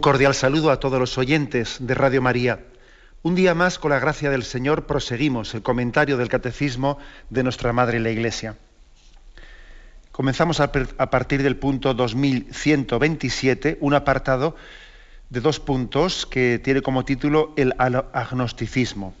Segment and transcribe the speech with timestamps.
[0.00, 2.60] Un cordial saludo a todos los oyentes de Radio María.
[3.22, 6.96] Un día más, con la gracia del Señor, proseguimos el comentario del Catecismo
[7.28, 8.56] de nuestra Madre la Iglesia.
[10.10, 10.72] Comenzamos a
[11.10, 14.56] partir del punto 2127, un apartado
[15.28, 19.12] de dos puntos que tiene como título el agnosticismo.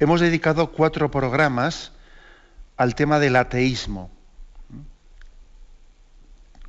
[0.00, 1.92] Hemos dedicado cuatro programas
[2.76, 4.10] al tema del ateísmo,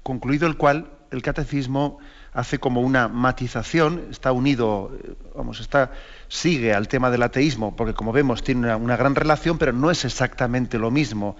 [0.04, 1.98] concluido el cual el catecismo
[2.38, 4.92] hace como una matización, está unido,
[5.36, 5.92] vamos, está,
[6.28, 10.06] sigue al tema del ateísmo, porque como vemos tiene una, gran relación, pero no es
[10.06, 11.36] exactamente lo mismo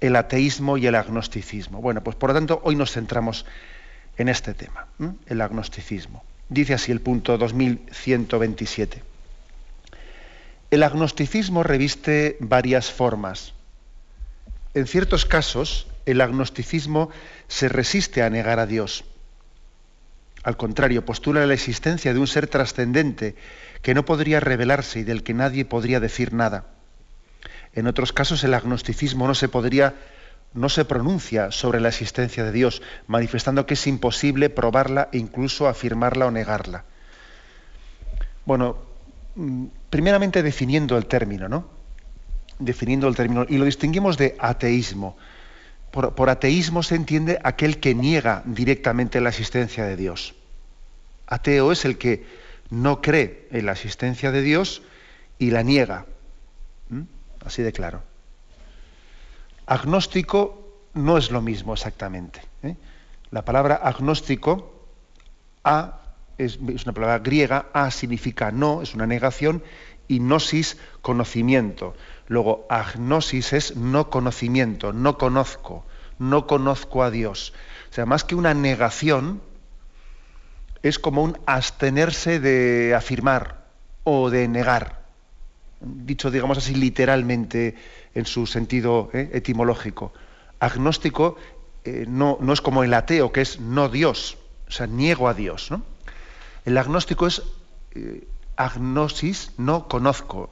[0.00, 1.82] el ateísmo y el agnosticismo.
[1.82, 3.44] Bueno, pues por lo tanto hoy nos centramos
[4.16, 4.86] en este tema,
[5.26, 6.24] el agnosticismo.
[6.48, 9.02] Dice así el punto 2127.
[10.70, 13.52] El agnosticismo reviste varias formas.
[14.72, 17.10] En ciertos casos, el agnosticismo
[17.48, 19.04] se resiste a negar a Dios
[20.48, 23.36] al contrario, postula la existencia de un ser trascendente
[23.82, 26.64] que no podría revelarse y del que nadie podría decir nada.
[27.74, 29.96] En otros casos el agnosticismo no se podría
[30.54, 35.68] no se pronuncia sobre la existencia de Dios, manifestando que es imposible probarla e incluso
[35.68, 36.86] afirmarla o negarla.
[38.46, 38.78] Bueno,
[39.34, 41.68] mm, primeramente definiendo el término, ¿no?
[42.58, 45.18] Definiendo el término, y lo distinguimos de ateísmo.
[45.90, 50.37] por ateísmo se entiende aquel que niega directamente la existencia de Dios.
[51.28, 52.26] Ateo es el que
[52.70, 54.82] no cree en la existencia de Dios
[55.38, 56.06] y la niega.
[56.88, 57.02] ¿Mm?
[57.44, 58.02] Así de claro.
[59.66, 62.40] Agnóstico no es lo mismo exactamente.
[62.62, 62.76] ¿eh?
[63.30, 64.86] La palabra agnóstico,
[65.62, 66.00] a,
[66.38, 69.62] es, una palabra griega, a significa no, es una negación,
[70.08, 71.94] y gnosis, conocimiento.
[72.26, 75.84] Luego, agnosis es no conocimiento, no conozco,
[76.18, 77.52] no conozco a Dios.
[77.90, 79.42] O sea, más que una negación,
[80.82, 83.64] es como un abstenerse de afirmar
[84.04, 85.02] o de negar,
[85.80, 87.76] dicho, digamos así, literalmente
[88.14, 90.12] en su sentido eh, etimológico.
[90.60, 91.36] Agnóstico
[91.84, 95.34] eh, no, no, es como el ateo, que es no Dios, o sea, niego a
[95.34, 95.70] Dios.
[96.64, 97.42] El agnóstico es
[97.94, 100.50] eh, agnosis, no conozco.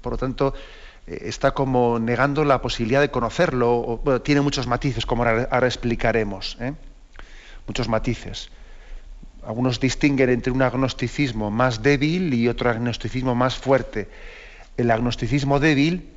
[0.00, 0.54] Por lo tanto,
[1.06, 4.00] está como negando la posibilidad de conocerlo.
[4.22, 6.56] tiene muchos matices, como ahora, explicaremos.
[7.66, 8.50] Muchos matices
[9.46, 14.08] algunos distinguen entre un agnosticismo más débil y otro agnosticismo más fuerte.
[14.76, 16.08] El agnosticismo débil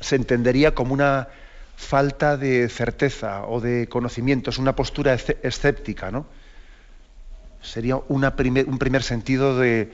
[0.00, 1.28] se entendería como una
[1.76, 6.26] falta de certeza o de conocimiento, es una postura escéptica, ¿no?
[7.62, 9.90] Sería un primer sentido de,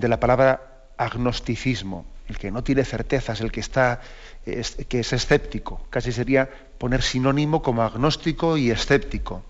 [0.00, 0.60] la palabra
[0.98, 4.00] agnosticismo, el que no tiene certezas, el que está
[4.44, 5.86] que es escéptico.
[5.90, 6.48] Casi sería
[6.78, 9.42] poner sinónimo como agnóstico y escéptico.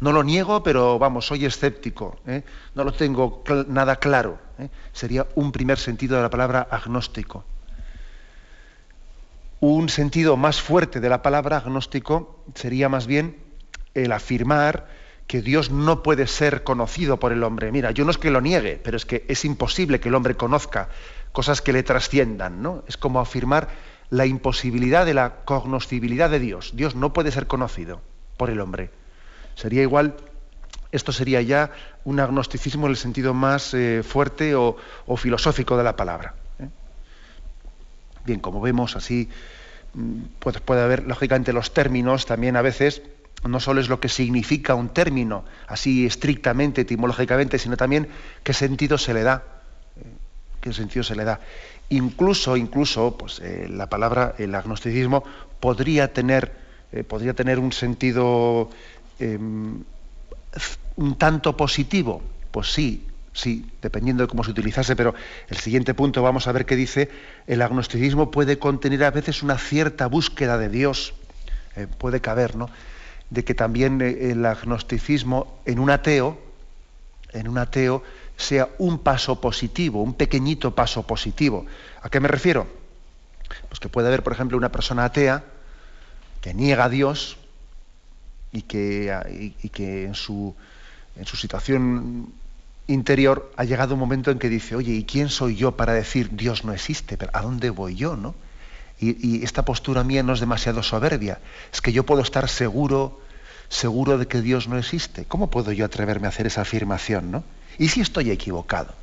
[0.00, 2.42] No lo niego, pero vamos, soy escéptico, ¿eh?
[2.74, 4.38] no lo tengo nada claro.
[4.58, 4.68] ¿eh?
[4.92, 7.44] Sería un primer sentido de la palabra agnóstico.
[9.60, 13.36] Un sentido más fuerte de la palabra agnóstico sería más bien
[13.94, 14.88] el afirmar
[15.28, 17.70] que Dios no puede ser conocido por el hombre.
[17.70, 20.36] Mira, yo no es que lo niegue, pero es que es imposible que el hombre
[20.36, 20.88] conozca
[21.32, 22.84] cosas que le trasciendan, ¿no?
[22.86, 23.68] Es como afirmar
[24.10, 26.72] la imposibilidad de la cognoscibilidad de Dios.
[26.74, 28.02] Dios no puede ser conocido
[28.36, 28.90] por el hombre.
[29.54, 30.14] Sería igual,
[30.92, 31.70] esto sería ya
[32.04, 34.76] un agnosticismo en el sentido más eh, fuerte o,
[35.16, 36.34] filosófico de la palabra.
[36.58, 36.68] ¿eh?
[38.24, 39.28] Bien, como vemos así,
[39.94, 43.02] mm, pues puede haber, lógicamente, los términos también a veces
[43.44, 48.08] no solo es lo que significa un término, así estrictamente, etimológicamente, sino también
[48.42, 49.42] qué sentido se le da.
[49.96, 50.06] ¿eh?
[50.60, 51.40] ¿Qué sentido se le da?
[51.88, 55.24] Incluso, incluso, pues la palabra, el agnosticismo,
[55.58, 56.52] podría tener,
[57.08, 58.70] podría tener un sentido
[59.18, 59.82] Em,
[60.96, 62.22] un tanto positivo?
[62.50, 65.14] Pues sí, sí, dependiendo de cómo se utilizase, pero
[65.48, 67.10] el siguiente punto vamos a ver qué dice,
[67.46, 71.14] el agnosticismo puede contener a veces una cierta búsqueda de Dios,
[71.76, 72.68] eh, puede caber, ¿no?
[73.30, 76.38] De que también eh, el agnosticismo en un ateo,
[77.32, 78.02] en un ateo,
[78.36, 81.66] sea un paso positivo, un pequeñito paso positivo.
[82.02, 82.66] ¿A qué me refiero?
[83.68, 85.44] Pues que puede haber, por ejemplo, una persona atea
[86.40, 87.38] que niega a Dios,
[88.52, 90.54] y que, que en, su,
[91.16, 92.32] en su situación
[92.86, 96.30] interior, ha llegado un momento en que dice, oye, ¿y quién soy yo para decir
[96.32, 97.16] Dios no existe?
[97.16, 98.16] ¿Pero ¿A dónde voy yo?
[98.16, 98.34] ¿no?
[99.00, 101.40] Y, esta postura mía no es demasiado soberbia.
[101.72, 103.20] Es que yo puedo estar seguro,
[103.68, 105.24] seguro de que Dios no existe.
[105.24, 107.30] ¿Cómo puedo yo atreverme a hacer esa afirmación?
[107.30, 107.44] ¿no?
[107.78, 108.94] ¿Y si estoy equivocado?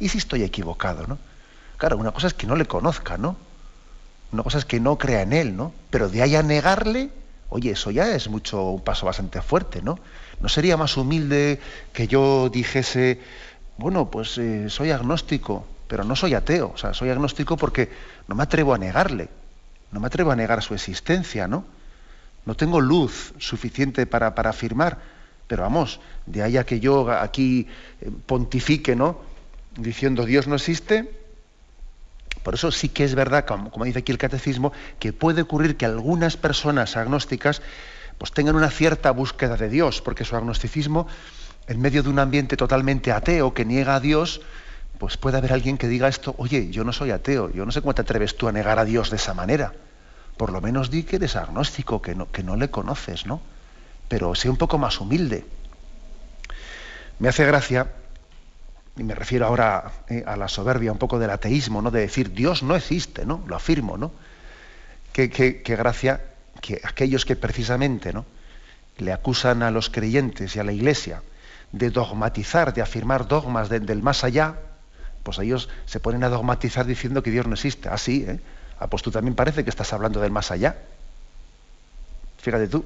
[0.00, 1.06] ¿Y si estoy equivocado?
[1.06, 1.18] ¿no?
[1.78, 3.36] Claro, una cosa es que no le conozca, ¿no?
[4.30, 5.72] Una cosa es que no crea en él, ¿no?
[5.88, 7.10] Pero de ahí a negarle,
[7.50, 9.98] oye, eso ya es mucho, un paso bastante fuerte, ¿no?
[10.40, 11.60] ¿No sería más humilde
[11.92, 13.20] que yo dijese,
[13.76, 16.72] bueno, pues eh, soy agnóstico, pero no soy ateo?
[16.74, 17.90] O sea, soy agnóstico porque
[18.28, 19.28] no me atrevo a negarle,
[19.90, 21.64] no me atrevo a negar su existencia, ¿no?
[22.44, 24.98] No tengo luz suficiente para, para afirmar,
[25.46, 27.66] pero vamos, de ahí a que yo aquí
[28.00, 29.20] eh, pontifique, ¿no?
[29.76, 31.17] Diciendo Dios no existe,
[32.48, 35.84] por eso sí que es verdad, como, dice aquí el catecismo, que puede ocurrir que
[35.84, 37.60] algunas personas agnósticas
[38.16, 41.08] pues tengan una cierta búsqueda de Dios, porque su agnosticismo,
[41.66, 44.40] en medio de un ambiente totalmente ateo que niega a Dios,
[44.96, 47.82] pues puede haber alguien que diga esto, oye, yo no soy ateo, yo no sé
[47.82, 49.74] cómo te atreves tú a negar a Dios de esa manera.
[50.38, 53.42] Por lo menos di que eres agnóstico, que no, que no le conoces, ¿no?
[54.08, 55.44] Pero sé un poco más humilde.
[57.18, 57.92] Me hace gracia,
[58.98, 61.90] y me refiero ahora eh, a la soberbia un poco del ateísmo, ¿no?
[61.90, 63.44] De decir, Dios no existe, ¿no?
[63.46, 64.12] Lo afirmo, ¿no?
[65.12, 65.28] Qué,
[65.64, 66.20] gracia
[66.60, 68.24] que aquellos que precisamente ¿no?
[68.98, 71.22] le acusan a los creyentes y a la iglesia
[71.72, 74.56] de dogmatizar, de afirmar dogmas del más allá,
[75.24, 77.88] pues ellos se ponen a dogmatizar diciendo que Dios no existe.
[77.88, 78.40] Así, ¿eh?
[78.78, 80.76] Ah, pues tú también parece que estás hablando del más allá.
[82.38, 82.84] Fíjate tú.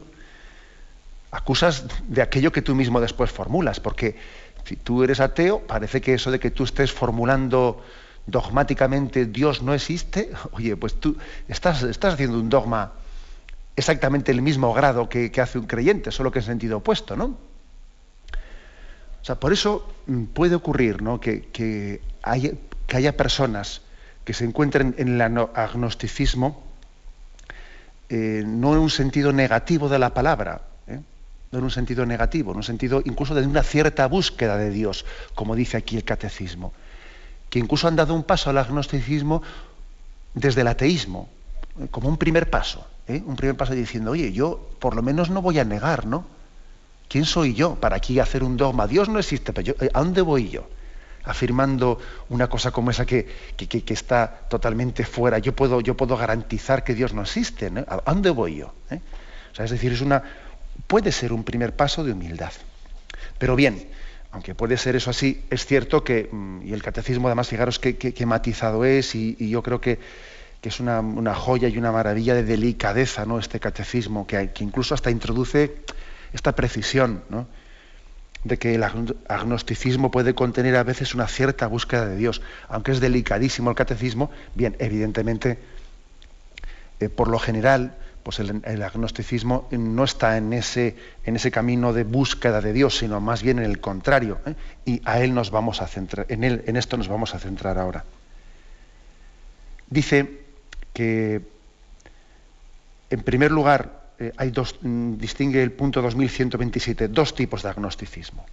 [1.31, 4.17] Acusas de aquello que tú mismo después formulas, porque
[4.65, 7.83] si tú eres ateo, parece que eso de que tú estés formulando
[8.27, 11.17] dogmáticamente Dios no existe, oye, pues tú
[11.49, 12.93] estás, estás haciendo un dogma
[13.77, 17.37] exactamente el mismo grado que, hace un creyente, solo que en sentido opuesto, ¿no?
[19.21, 21.21] O sea, por eso mm, puede ocurrir ¿no?
[21.21, 23.83] que, que, haya, personas
[24.25, 26.63] que se encuentren en el agnosticismo
[28.09, 30.63] eh, no en un sentido negativo de la palabra.
[31.53, 35.05] No en un sentido negativo, en un sentido incluso de una cierta búsqueda de Dios,
[35.35, 36.73] como dice aquí el catecismo,
[37.51, 39.43] que incluso han dado un paso al agnosticismo
[40.35, 41.29] desde el ateísmo,
[41.79, 42.87] eh, como un primer paso.
[43.09, 43.23] ¿eh?
[43.25, 46.25] un primer paso diciendo, oye, yo por lo menos no voy a negar, ¿no?
[47.09, 48.87] ¿Quién soy yo para aquí hacer un dogma?
[48.87, 50.67] Dios no existe, pero yo, ¿a dónde voy yo?
[51.25, 51.99] Afirmando
[52.31, 53.27] una cosa como esa que,
[53.57, 55.39] que, está totalmente fuera.
[55.39, 57.71] Yo puedo, yo puedo garantizar que Dios no existe.
[57.71, 57.85] ¿no?
[57.87, 58.73] ¿A dónde voy yo?
[58.91, 58.99] ¿Eh?
[59.53, 60.23] O sea, es decir, es una,
[60.93, 62.53] puede ser un primer paso de humildad.
[63.39, 63.89] Pero bien,
[64.31, 68.27] aunque puede ser eso así, es cierto que, mm, y el catecismo además, fijaros qué,
[68.27, 69.99] matizado es, y yo creo que
[70.63, 73.41] que es una, joya y una maravilla de delicadeza, ¿no?
[73.41, 75.75] Este catecismo, que, que incluso hasta introduce
[76.33, 77.49] esta precisión, ¿no?
[78.45, 83.01] de que el agnosticismo puede contener a veces una cierta búsqueda de Dios, aunque es
[83.01, 85.59] delicadísimo el catecismo, bien, evidentemente,
[86.99, 92.05] eh, por lo general, pues el, agnosticismo no está en ese, en ese camino de
[92.05, 94.55] búsqueda de Dios, sino más bien en el contrario, ¿eh?
[94.85, 97.79] y a él nos vamos a centrar, en él, en esto nos vamos a centrar
[97.79, 98.05] ahora.
[99.91, 100.41] Dice
[100.93, 101.43] que,
[103.11, 108.47] en primer lugar, eh, hay dos, mm, distingue el punto 2127, dos tipos de agnosticismo.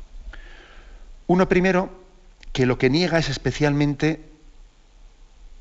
[1.27, 1.91] Uno primero,
[2.51, 4.21] que lo que niega es especialmente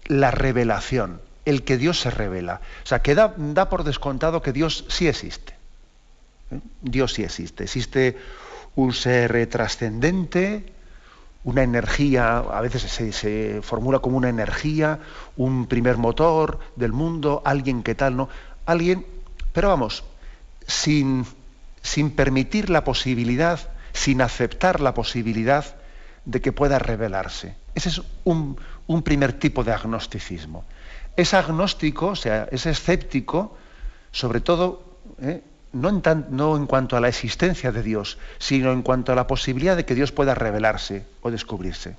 [0.06, 2.60] la revelación, el que Dios se revela.
[2.84, 3.34] O sea, que da,
[3.70, 5.54] por descontado que Dios sí existe.
[6.50, 6.60] ¿eh?
[6.82, 7.64] Dios sí existe.
[7.64, 8.18] Existe
[8.76, 10.72] un ser trascendente,
[11.44, 15.00] una energía, a veces se, formula como una energía,
[15.38, 18.28] un primer motor del mundo, alguien que tal, ¿no?
[18.66, 19.06] Alguien,
[19.54, 20.04] pero vamos,
[20.66, 21.24] sin,
[21.80, 23.58] sin permitir la posibilidad,
[23.94, 25.64] sin aceptar la posibilidad
[26.26, 27.56] de que pueda revelarse.
[27.74, 30.64] Ese es un, un primer tipo de agnosticismo.
[31.18, 33.58] Es agnóstico, o sea, es escéptico,
[34.12, 34.84] sobre todo,
[35.20, 35.42] ¿eh?
[35.72, 35.88] no
[36.56, 39.96] en, cuanto a la existencia de Dios, sino en cuanto a la posibilidad de que
[39.96, 41.96] Dios pueda revelarse o descubrirse.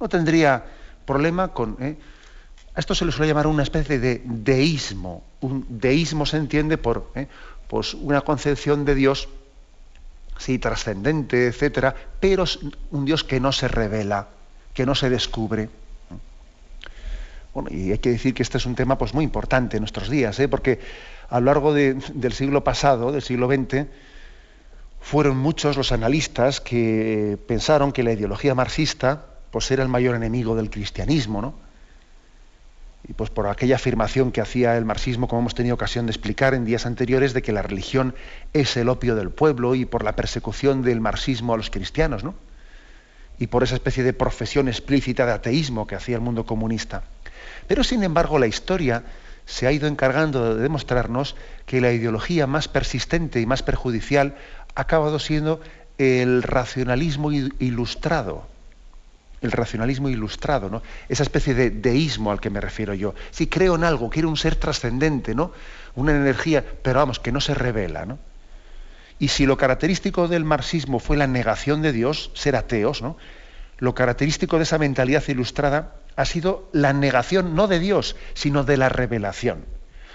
[0.00, 0.64] No tendría
[1.04, 1.76] problema con...
[1.80, 1.98] ¿eh?
[2.74, 5.22] A esto se le suele llamar una especie de deísmo.
[5.42, 7.28] Un deísmo se entiende por ¿eh?
[7.68, 9.28] pues una concepción de Dios,
[10.38, 12.44] sí, trascendente, etcétera, pero
[12.90, 14.28] un Dios que no se revela,
[14.72, 15.68] que no se descubre.
[17.70, 20.38] Y hay que decir que este es un tema pues, muy importante en nuestros días,
[20.40, 20.48] ¿eh?
[20.48, 20.80] porque
[21.28, 23.86] a lo largo del siglo pasado, del siglo XX,
[25.00, 30.56] fueron muchos los analistas que pensaron que la ideología marxista pues, era el mayor enemigo
[30.56, 31.42] del cristianismo.
[31.42, 31.68] ¿no?
[33.08, 36.54] y pues por aquella afirmación que hacía el marxismo, como hemos tenido ocasión de explicar
[36.54, 38.14] en días anteriores, de que la religión
[38.52, 42.34] es el opio del pueblo y por la persecución del marxismo a los cristianos, ¿no?
[43.38, 47.04] Y por esa especie de profesión explícita de ateísmo que hacía el mundo comunista.
[47.66, 49.04] Pero sin embargo la historia
[49.46, 54.36] se ha ido encargando de demostrarnos que la ideología más persistente y más perjudicial
[54.74, 55.60] ha acabado siendo
[55.98, 58.46] el racionalismo ilustrado
[59.40, 60.82] el racionalismo ilustrado, ¿no?
[61.08, 63.14] Esa especie de deísmo al que me refiero yo.
[63.30, 65.52] Si creo en algo, quiero un ser trascendente, ¿no?
[65.94, 68.18] Una energía, pero vamos, que no se revela.
[69.18, 73.16] Y si lo característico del marxismo fue la negación de Dios, ser ateos, ¿no?
[73.78, 78.76] Lo característico de esa mentalidad ilustrada ha sido la negación no de Dios, sino de
[78.76, 79.64] la revelación.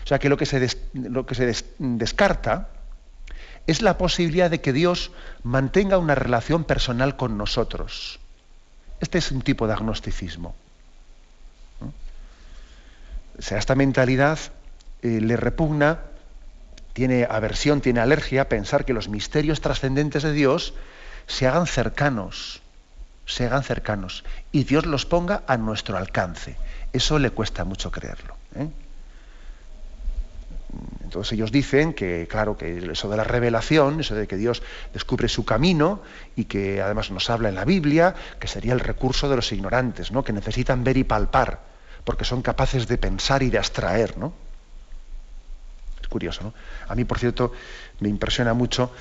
[0.04, 2.68] O sea que lo que se, lo que se descarta
[3.68, 5.12] es la posibilidad de que Dios
[5.44, 8.20] mantenga una relación personal con nosotros.
[9.00, 10.54] Este es un tipo de agnosticismo.
[11.80, 14.40] O sea, esta mentalidad
[15.04, 16.00] eh, le repugna,
[16.92, 20.74] tiene aversión, tiene alergia a pensar que los misterios trascendentes de Dios
[21.28, 22.62] se hagan cercanos,
[23.26, 26.56] se hagan cercanos, y Dios los ponga a nuestro alcance.
[26.92, 28.36] Eso le cuesta mucho creerlo.
[28.56, 28.68] ¿eh?
[31.04, 34.64] Entonces ellos dicen que, claro, que eso de la revelación, eso de que Dios
[34.94, 36.02] descubre su camino
[36.36, 40.12] y que además nos habla en la Biblia, que sería el recurso de los ignorantes,
[40.12, 40.24] ¿no?
[40.24, 41.62] que necesitan ver y palpar,
[42.04, 44.18] porque son capaces de pensar y de abstraer.
[44.18, 44.34] ¿no?
[46.02, 46.54] Es curioso, ¿no?
[46.88, 47.54] A mí, por cierto,
[48.00, 48.92] me impresiona mucho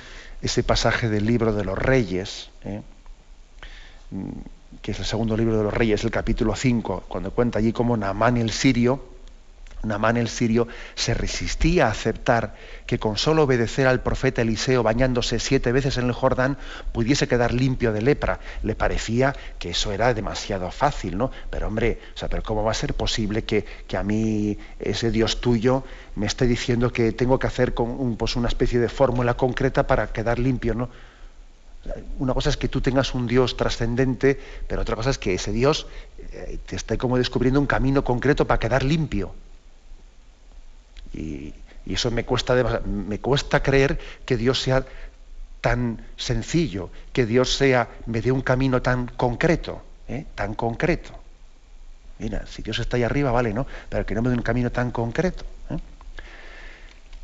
[0.41, 2.81] ese pasaje del libro de los reyes, ¿eh?
[4.81, 7.95] Que es el segundo libro de los reyes, el capítulo 5, cuando cuenta allí cómo
[7.95, 9.13] Naamán el sirio,
[10.15, 12.55] el sirio se resistía a aceptar
[12.85, 16.57] que con solo obedecer al profeta Eliseo bañándose siete veces en el Jordán
[16.91, 18.39] pudiese quedar limpio de lepra.
[18.63, 21.31] Le parecía que eso era demasiado fácil, ¿no?
[21.49, 23.65] Pero hombre, o sea, pero ¿cómo va a ser posible que,
[23.97, 25.83] a mí ese Dios tuyo
[26.15, 29.85] me esté diciendo que tengo que hacer con un, pues una especie de fórmula concreta
[29.85, 30.89] para quedar limpio, ¿no?
[32.19, 35.51] Una cosa es que tú tengas un Dios trascendente, pero otra cosa es que ese
[35.51, 35.87] Dios
[36.31, 39.33] eh, te esté como descubriendo un camino concreto para quedar limpio.
[41.13, 41.53] Y,
[41.85, 44.85] eso me cuesta, me cuesta creer que Dios sea
[45.59, 50.25] tan sencillo, que Dios sea, me dé un camino tan concreto, ¿eh?
[50.33, 51.11] tan concreto.
[52.19, 53.67] Mira, si Dios está ahí arriba, vale, ¿no?
[53.89, 55.43] Pero que no me dé un camino tan concreto.
[55.69, 55.77] ¿eh?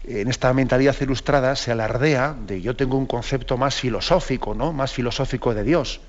[0.03, 4.71] En esta mentalidad ilustrada se alardea de yo tengo un concepto más filosófico, ¿no?
[4.71, 5.99] Más filosófico de Dios.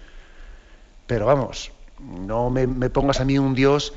[1.06, 3.92] Pero vamos, no me, pongas a mí un Dios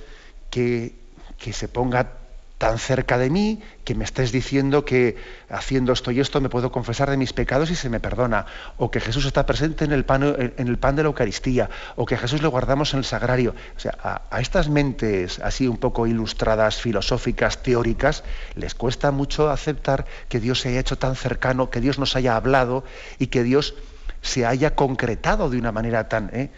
[0.50, 0.96] que,
[1.38, 2.23] que se ponga
[2.64, 5.18] tan cerca de mí que me estés diciendo que
[5.50, 8.46] haciendo esto y esto me puedo confesar de mis pecados y se me perdona,
[8.78, 12.06] o que Jesús está presente en el pan, en el pan de la Eucaristía, o
[12.06, 13.54] que Jesús le guardamos en el sagrario.
[13.76, 18.24] O sea, a, estas mentes así un poco ilustradas, filosóficas, teóricas,
[18.56, 22.38] les cuesta mucho aceptar que Dios se haya hecho tan cercano, que Dios nos haya
[22.38, 22.86] hablado
[23.20, 23.76] y que Dios
[24.22, 26.50] se haya concretado de una manera tan, ¿eh?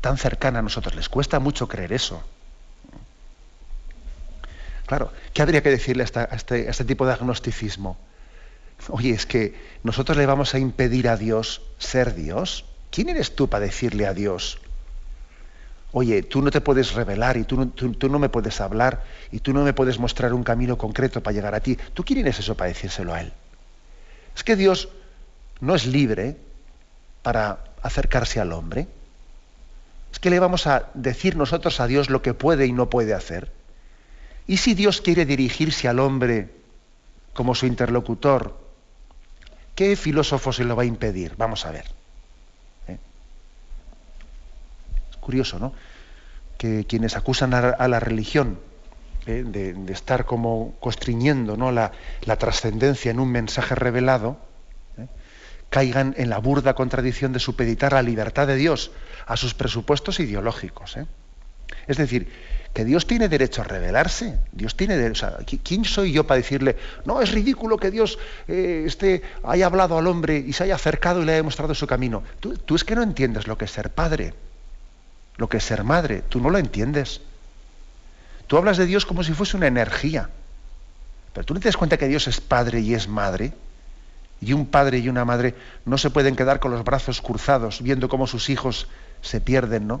[0.00, 0.94] tan cercana a nosotros.
[0.94, 2.22] Les cuesta mucho creer eso.
[4.90, 7.96] Claro, ¿qué habría que decirle este, a este, tipo de agnosticismo?
[8.88, 9.54] Oye, es que
[9.84, 12.64] nosotros le vamos a impedir a Dios ser Dios.
[12.90, 14.58] ¿Quién eres tú para decirle a Dios?
[15.92, 19.52] Oye, tú no te puedes revelar y tú tú no, me puedes hablar y tú
[19.52, 21.78] no me puedes mostrar un camino concreto para llegar a ti.
[21.94, 23.32] ¿Tú quién eres eso para decírselo a Él?
[24.34, 24.88] Es que Dios
[25.60, 26.36] no es libre
[27.22, 28.88] para acercarse al hombre.
[30.12, 33.14] Es que le vamos a decir nosotros a Dios lo que puede y no puede
[33.14, 33.59] hacer.
[34.46, 36.50] ¿Y si Dios quiere dirigirse al hombre
[37.34, 38.58] como su interlocutor?
[39.74, 41.34] ¿Qué filósofo se lo va a impedir?
[41.36, 41.86] Vamos a ver.
[42.88, 42.98] ¿Eh?
[45.10, 45.72] Es curioso, ¿no?
[46.58, 48.58] Que quienes acusan a, la religión
[49.26, 49.42] ¿eh?
[49.46, 51.72] de, estar como constriñendo ¿no?
[51.72, 51.92] la,
[52.38, 54.36] trascendencia en un mensaje revelado,
[54.98, 55.06] ¿eh?
[55.70, 58.90] caigan en la burda contradicción de supeditar la libertad de Dios
[59.26, 60.98] a sus presupuestos ideológicos.
[61.86, 62.30] Es decir,
[62.72, 64.38] que Dios tiene derecho a revelarse.
[64.52, 65.28] Dios tiene derecho,
[65.62, 70.38] ¿quién soy yo para decirle, no, es ridículo que Dios eh, haya hablado al hombre
[70.38, 72.22] y se haya acercado y le haya mostrado su camino?
[72.38, 74.34] Tú, es que no entiendes lo que es ser padre,
[75.36, 77.20] lo que es ser madre, tú no lo entiendes.
[78.46, 80.30] Tú hablas de Dios como si fuese una energía,
[81.32, 83.52] pero tú no te das cuenta que Dios es padre y es madre.
[84.42, 88.08] Y un padre y una madre no se pueden quedar con los brazos cruzados viendo
[88.08, 88.88] cómo sus hijos
[89.20, 90.00] se pierden, ¿no?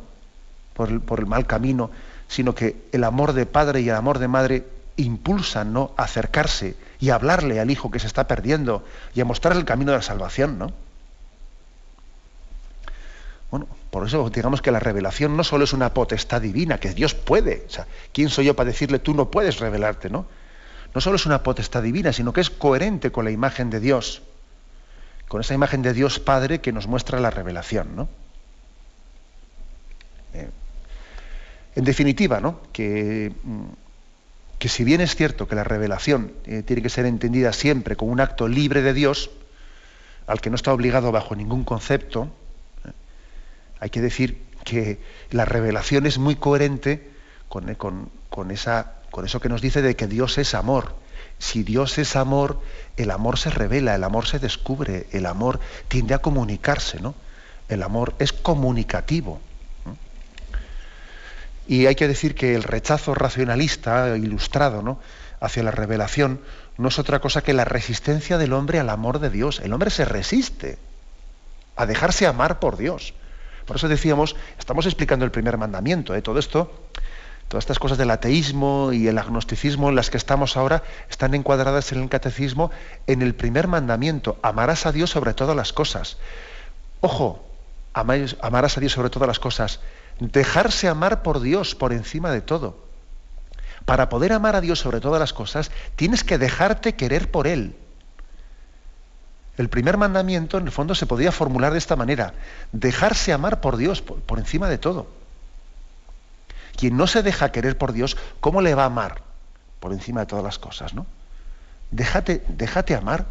[0.74, 1.90] por el, mal camino,
[2.30, 4.64] sino que el amor de padre y el amor de madre
[4.96, 5.92] impulsan ¿no?
[5.96, 8.84] a acercarse y a hablarle al hijo que se está perdiendo
[9.14, 10.72] y a mostrarle el camino de la salvación, ¿no?
[13.50, 17.14] Bueno, por eso digamos que la revelación no solo es una potestad divina, que Dios
[17.14, 17.64] puede.
[17.66, 20.24] O sea, ¿quién soy yo para decirle tú no puedes revelarte, no?
[20.94, 24.22] No solo es una potestad divina, sino que es coherente con la imagen de Dios,
[25.26, 28.08] con esa imagen de Dios Padre que nos muestra la revelación, ¿no?
[30.34, 30.48] Eh,
[31.74, 32.60] en definitiva, ¿no?
[32.72, 33.64] Que, mm,
[34.58, 38.12] que, si bien es cierto que la revelación eh, tiene que ser entendida siempre como
[38.12, 39.30] un acto libre de Dios,
[40.26, 42.28] al que no está obligado bajo ningún concepto,
[43.80, 45.00] hay que decir que
[45.30, 47.10] la revelación es muy coherente
[47.48, 47.74] con,
[48.28, 50.94] con, esa, con eso que nos dice de que Dios es amor.
[51.38, 52.60] Si Dios es amor,
[52.98, 55.58] el amor se revela, el amor se descubre, el amor
[55.88, 57.14] tiende a comunicarse, ¿no?
[57.68, 59.40] El amor es comunicativo.
[61.70, 64.98] Y hay que decir que el rechazo racionalista ilustrado ¿no?
[65.38, 66.40] hacia la revelación
[66.78, 69.60] no es otra cosa que la resistencia del hombre al amor de Dios.
[69.60, 70.78] El hombre se resiste
[71.76, 73.14] a dejarse amar por Dios.
[73.66, 76.22] Por eso decíamos, estamos explicando el primer mandamiento, ¿eh?
[76.22, 76.72] todo esto,
[77.46, 81.92] todas estas cosas del ateísmo y el agnosticismo en las que estamos ahora están encuadradas
[81.92, 82.72] en el catecismo
[83.06, 86.18] en el primer mandamiento, amarás a Dios sobre todas las cosas.
[87.00, 87.46] Ojo,
[87.92, 89.78] amarás a Dios sobre todas las cosas,
[90.20, 92.76] dejarse amar por Dios por encima de todo.
[93.84, 97.74] Para poder amar a Dios sobre todas las cosas, tienes que dejarte querer por Él.
[99.56, 102.34] El primer mandamiento, en el fondo, se podría formular de esta manera.
[102.72, 105.08] Dejarse amar por Dios, por, encima de todo.
[106.76, 109.22] Quien no se deja querer por Dios, ¿cómo le va a amar?
[109.80, 111.06] Por encima de todas las cosas, ¿no?
[111.90, 113.26] Déjate, déjate amar.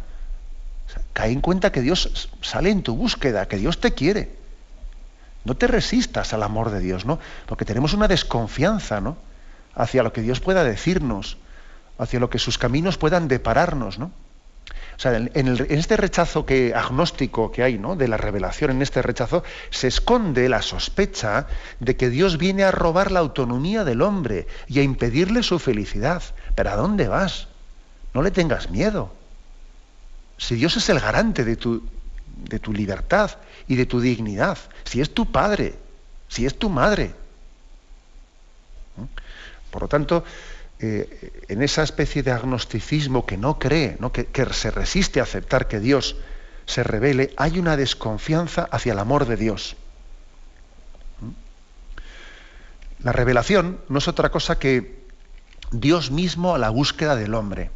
[1.12, 4.39] cae en cuenta que Dios sale en tu búsqueda, que Dios te quiere.
[5.44, 7.18] No te resistas al amor de Dios, ¿no?
[7.46, 9.16] Porque tenemos una desconfianza, ¿no?
[9.74, 11.38] Hacia lo que Dios pueda decirnos,
[11.98, 14.10] hacia lo que sus caminos puedan depararnos, ¿no?
[15.00, 17.96] O sea, en, este rechazo que, agnóstico que hay ¿no?
[17.96, 21.46] de la revelación, en este rechazo, se esconde la sospecha
[21.78, 26.22] de que Dios viene a robar la autonomía del hombre y a impedirle su felicidad.
[26.54, 27.48] Pero ¿a dónde vas?
[28.12, 29.10] No le tengas miedo.
[30.36, 31.82] Si Dios es el garante de tu,
[32.48, 33.30] de tu libertad
[33.68, 35.74] y de tu dignidad, si es tu padre,
[36.28, 37.14] si es tu madre.
[38.96, 39.04] ¿Mm?
[39.70, 40.24] Por lo tanto,
[40.78, 45.80] eh, en esa especie de agnosticismo que no cree, Que, se resiste a aceptar que
[45.80, 46.16] Dios
[46.66, 49.76] se revele, hay una desconfianza hacia el amor de Dios.
[51.20, 53.04] ¿Mm?
[53.04, 55.00] La revelación no es otra cosa que
[55.70, 57.70] Dios mismo a la búsqueda del hombre.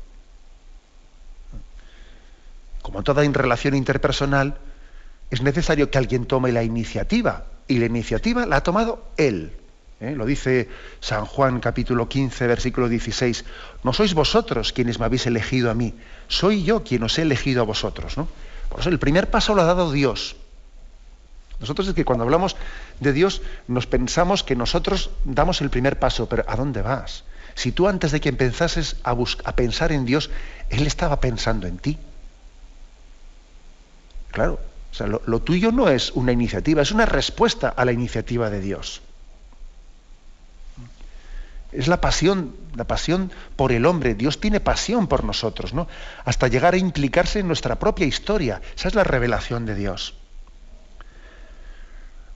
[2.85, 4.59] Como toda relación interpersonal,
[5.31, 9.53] es necesario que alguien tome la iniciativa, y la iniciativa la ha tomado Él.
[10.01, 10.13] ¿eh?
[10.15, 10.69] Lo dice
[11.01, 13.47] San Juan capítulo 15, versículo 16.
[13.85, 15.95] No sois vosotros quienes me habéis elegido a mí,
[16.29, 18.19] soy yo quien os he elegido a vosotros.
[18.19, 18.29] ¿no?
[18.69, 20.37] Por eso el primer paso lo ha dado Dios.
[21.61, 22.55] Nosotros es que cuando hablamos
[23.01, 27.25] de Dios nos pensamos que nosotros damos el primer paso, pero ¿a dónde vas?
[27.55, 30.29] Si tú antes de que empezases a, a pensar en Dios,
[30.69, 31.99] Él estaba pensando en ti.
[34.35, 38.51] Claro, o sea, lo tuyo no es una iniciativa, es una respuesta a la iniciativa
[38.51, 39.01] de Dios.
[41.75, 44.15] Es la pasión, la pasión por el hombre.
[44.15, 45.89] Dios tiene pasión por nosotros, ¿no?
[46.25, 48.61] Hasta llegar a implicarse en nuestra propia historia.
[48.77, 50.15] Esa es la revelación de Dios.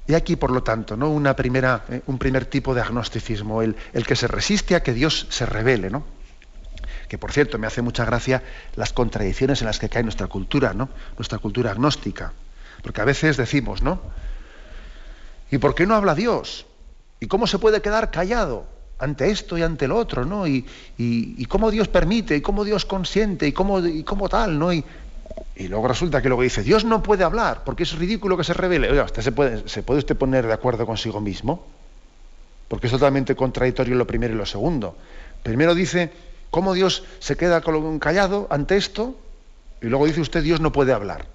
[0.09, 1.11] Y aquí, por lo tanto, ¿no?
[1.11, 4.95] Una primera, eh, un primer tipo de agnosticismo, el, el, que se resiste a que
[4.95, 6.05] Dios se revele, ¿no?
[7.09, 8.43] Que por cierto, me hace mucha gracia
[8.77, 10.89] las contradicciones en las que cae nuestra cultura, ¿no?
[11.17, 12.33] Nuestra cultura agnóstica.
[12.83, 14.01] Porque a veces decimos, ¿no?
[15.51, 16.67] ¿Y por qué no habla Dios?
[17.21, 18.79] ¿Y cómo se puede quedar callado?
[18.99, 20.47] ante esto y ante lo otro, ¿no?
[20.47, 20.65] Y,
[21.49, 24.73] cómo Dios permite, y cómo Dios consiente, y cómo, y cómo tal, ¿no?
[24.73, 24.85] Y,
[25.69, 28.91] luego resulta que luego dice, Dios no puede hablar, porque es ridículo que se revele.
[28.91, 31.65] Oiga, usted se ¿se puede usted poner de acuerdo consigo mismo?
[32.69, 34.97] Porque es totalmente contradictorio lo primero y lo segundo.
[35.43, 36.13] Primero dice,
[36.51, 37.63] ¿cómo Dios se queda
[38.01, 39.19] callado ante esto?
[39.81, 41.27] Y luego dice usted, Dios no puede hablar.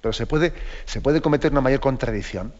[0.00, 0.52] Pero se puede,
[0.84, 2.52] se puede cometer una mayor contradicción.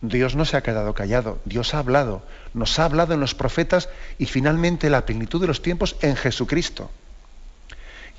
[0.00, 2.22] Dios no se ha quedado callado, Dios ha hablado,
[2.54, 6.90] nos ha hablado en los profetas y finalmente la plenitud de los tiempos en Jesucristo.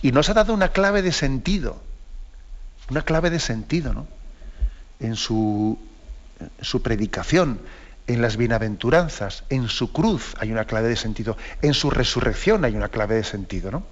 [0.02, 1.82] Y nos ha dado una clave de sentido,
[2.90, 4.08] una clave de sentido, ¿no?
[5.00, 5.80] En su,
[6.40, 7.62] en su predicación,
[8.10, 12.76] en las bienaventuranzas, en su cruz hay una clave de sentido, en su resurrección hay
[12.76, 13.84] una clave de sentido, ¿no?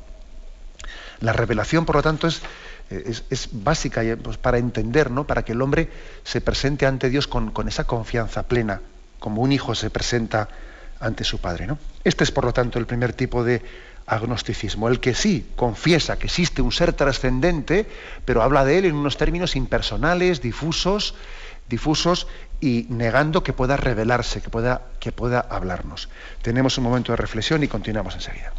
[1.22, 2.42] La revelación, por lo tanto, es
[2.90, 5.28] es, básica pues, para entender, ¿no?
[5.28, 5.90] para que el hombre
[6.24, 8.82] se presente ante Dios con, esa confianza plena,
[9.20, 10.48] como un hijo se presenta
[11.00, 11.68] ante su padre.
[11.68, 11.78] ¿no?
[12.04, 13.62] Este es, por lo tanto, el primer tipo de
[14.06, 17.86] agnosticismo, el que sí confiesa que existe un ser trascendente,
[18.24, 21.14] pero habla de él en unos términos impersonales, difusos,
[21.68, 22.28] difusos
[22.60, 26.10] y negando que pueda revelarse, que pueda, que pueda hablarnos.
[26.42, 28.54] Tenemos un momento de reflexión y continuamos enseguida.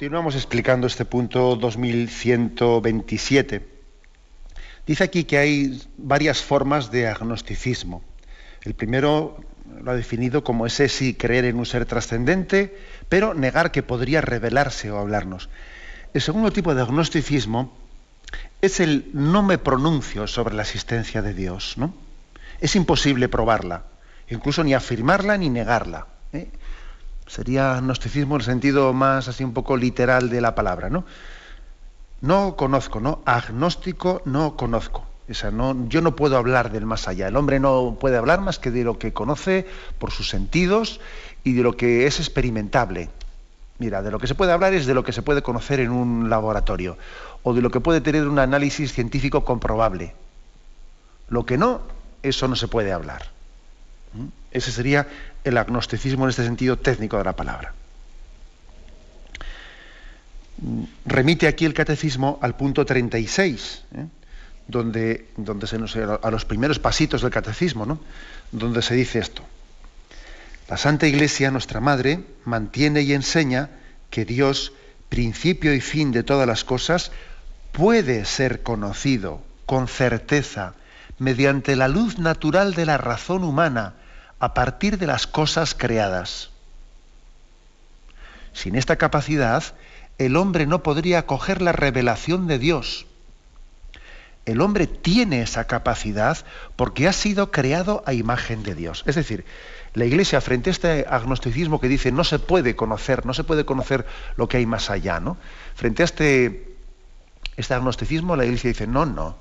[0.00, 3.68] Continuamos explicando este punto 2127.
[4.86, 8.02] Dice aquí que hay varias formas de agnosticismo.
[8.62, 9.44] El primero
[9.82, 12.78] lo ha definido como ese sí creer en un ser trascendente,
[13.10, 15.50] pero negar que podría revelarse o hablarnos.
[16.14, 17.76] El segundo tipo de agnosticismo
[18.62, 21.74] es el no me pronuncio sobre la existencia de Dios.
[21.76, 21.92] ¿no?
[22.62, 23.84] Es imposible probarla,
[24.30, 26.06] incluso ni afirmarla ni negarla.
[27.30, 31.04] Sería agnosticismo en el sentido más así un poco literal de la palabra, ¿no?
[32.22, 33.22] No conozco, ¿no?
[33.24, 35.06] Agnóstico no conozco.
[35.28, 37.28] Esa, no, yo no puedo hablar del más allá.
[37.28, 39.68] El hombre no puede hablar más que de lo que conoce
[40.00, 41.00] por sus sentidos
[41.44, 43.10] y de lo que es experimentable.
[43.78, 45.92] Mira, de lo que se puede hablar es de lo que se puede conocer en
[45.92, 46.98] un laboratorio
[47.44, 50.14] o de lo que puede tener un análisis científico comprobable.
[51.28, 51.80] Lo que no,
[52.24, 53.28] eso no se puede hablar.
[54.14, 54.26] ¿Mm?
[54.50, 55.06] Ese sería
[55.44, 57.74] el agnosticismo en este sentido técnico de la palabra.
[61.06, 64.06] Remite aquí el catecismo al punto 36, ¿eh?
[64.68, 68.00] donde, donde se nos, a los primeros pasitos del catecismo, ¿no?
[68.52, 69.42] donde se dice esto.
[70.68, 73.70] La Santa Iglesia, nuestra Madre, mantiene y enseña
[74.10, 74.72] que Dios,
[75.08, 77.10] principio y fin de todas las cosas,
[77.72, 80.74] puede ser conocido con certeza
[81.18, 83.94] mediante la luz natural de la razón humana,
[84.40, 86.50] a partir de las cosas creadas.
[88.52, 89.62] Sin esta capacidad,
[90.18, 93.06] el hombre no podría acoger la revelación de Dios.
[94.46, 96.38] El hombre tiene esa capacidad
[96.74, 99.04] porque ha sido creado a imagen de Dios.
[99.06, 99.44] Es decir,
[99.94, 103.64] la Iglesia frente a este agnosticismo que dice no se puede conocer, no se puede
[103.64, 105.36] conocer lo que hay más allá, ¿no?
[105.74, 106.74] Frente a este,
[107.56, 109.36] este agnosticismo, la Iglesia dice no, no.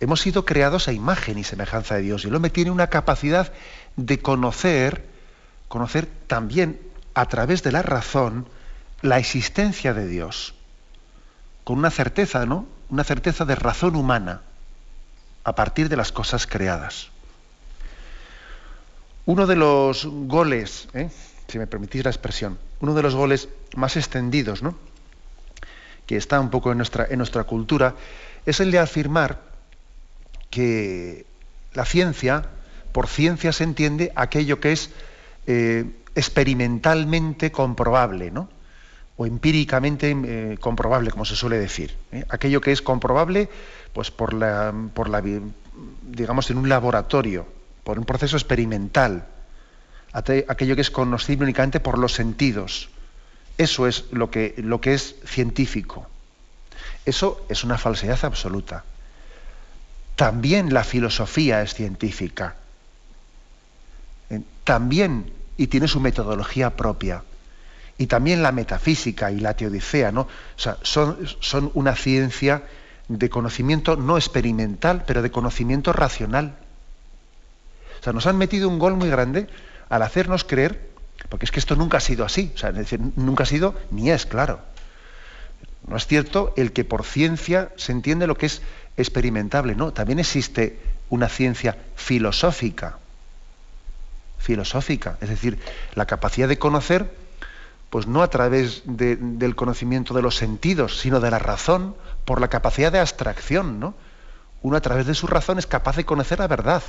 [0.00, 3.52] Hemos sido creados a imagen y semejanza de Dios y el hombre tiene una capacidad
[3.98, 5.04] de conocer,
[5.66, 6.80] conocer también
[7.14, 8.48] a través de la razón
[9.02, 10.54] la existencia de Dios,
[11.64, 12.66] con una certeza, ¿no?
[12.88, 14.40] Una certeza de razón humana
[15.44, 17.08] a partir de las cosas creadas.
[19.26, 21.10] Uno de los goles, ¿eh?
[21.48, 24.76] si me permitís la expresión, uno de los goles más extendidos, ¿no?
[26.06, 27.94] que está un poco en nuestra, en nuestra cultura,
[28.46, 29.42] es el de afirmar
[30.50, 31.26] que
[31.74, 32.48] la ciencia
[32.98, 34.90] por ciencia se entiende aquello que es
[35.46, 35.84] eh,
[36.16, 38.48] experimentalmente comprobable, ¿no?
[39.16, 41.94] o empíricamente eh, comprobable, como se suele decir.
[42.10, 42.24] ¿eh?
[42.28, 43.48] Aquello que es comprobable,
[43.92, 45.22] pues por la, por la,
[46.02, 47.46] digamos, en un laboratorio,
[47.84, 49.28] por un proceso experimental.
[50.12, 52.88] Aquello que es conocible únicamente por los sentidos.
[53.58, 56.08] Eso es lo que, lo que es científico.
[57.06, 58.82] Eso es una falsedad absoluta.
[60.16, 62.56] También la filosofía es científica
[64.68, 67.24] también, y tiene su metodología propia.
[67.96, 70.28] Y también la metafísica y la teodicea, ¿no?
[70.82, 72.64] son, son una ciencia
[73.08, 76.58] de conocimiento no experimental, pero de conocimiento racional.
[77.98, 79.46] O sea, nos han metido un gol muy grande
[79.88, 80.90] al hacernos creer,
[81.30, 82.70] porque es que esto nunca ha sido así, o sea,
[83.16, 84.60] nunca ha sido ni es, claro.
[85.86, 88.60] No es cierto el que por ciencia se entiende lo que es
[88.98, 90.78] experimentable, no, también existe
[91.08, 92.98] una ciencia filosófica
[94.38, 95.58] filosófica, es decir,
[95.94, 97.12] la capacidad de conocer,
[97.90, 102.48] pues no a través del conocimiento de los sentidos, sino de la razón, por la
[102.48, 103.94] capacidad de abstracción, ¿no?
[104.62, 106.82] Uno a través de su razón es capaz de conocer la verdad.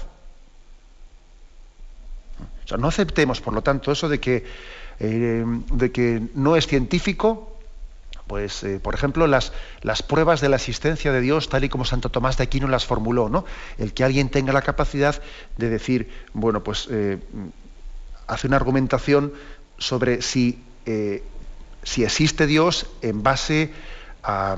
[2.66, 4.46] O sea, no aceptemos, por lo tanto, eso de que,
[5.00, 7.59] eh, de que no es científico
[8.30, 11.84] pues, eh, por ejemplo, las, las, pruebas de la existencia de Dios, tal y como
[11.84, 13.44] Santo Tomás de Aquino las formuló, ¿no?
[13.80, 15.20] El que alguien tenga la capacidad
[15.58, 17.18] de decir, bueno, pues eh,
[18.28, 19.34] hace una argumentación
[19.80, 21.24] sobre si, eh,
[21.82, 23.74] si existe Dios en base
[24.22, 24.56] a,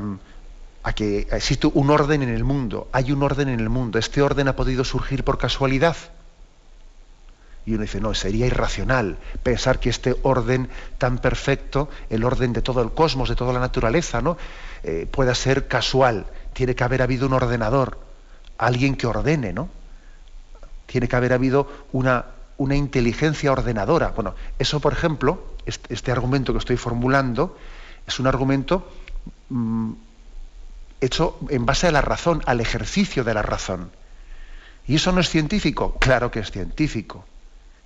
[0.84, 4.22] a que existe un orden en el mundo, hay un orden en el mundo, este
[4.22, 5.96] orden ha podido surgir por casualidad.
[7.66, 12.62] Y uno dice, no, sería irracional pensar que este orden tan perfecto, el orden de
[12.62, 14.38] todo el cosmos, de toda la naturaleza, ¿no?
[14.84, 16.26] Eh, pueda ser casual.
[16.54, 18.00] Tiene que haber habido un ordenador,
[18.58, 19.70] alguien que ordene, ¿no?
[20.88, 22.26] Tiene que haber habido una,
[22.58, 24.10] una inteligencia ordenadora.
[24.10, 27.58] Bueno, eso, por ejemplo, este, argumento que estoy formulando,
[28.08, 28.92] es un argumento
[29.50, 29.92] mm,
[31.00, 33.92] hecho en base a la razón, al ejercicio de la razón.
[34.88, 35.96] ¿Y eso no es científico?
[36.00, 37.26] Claro que es científico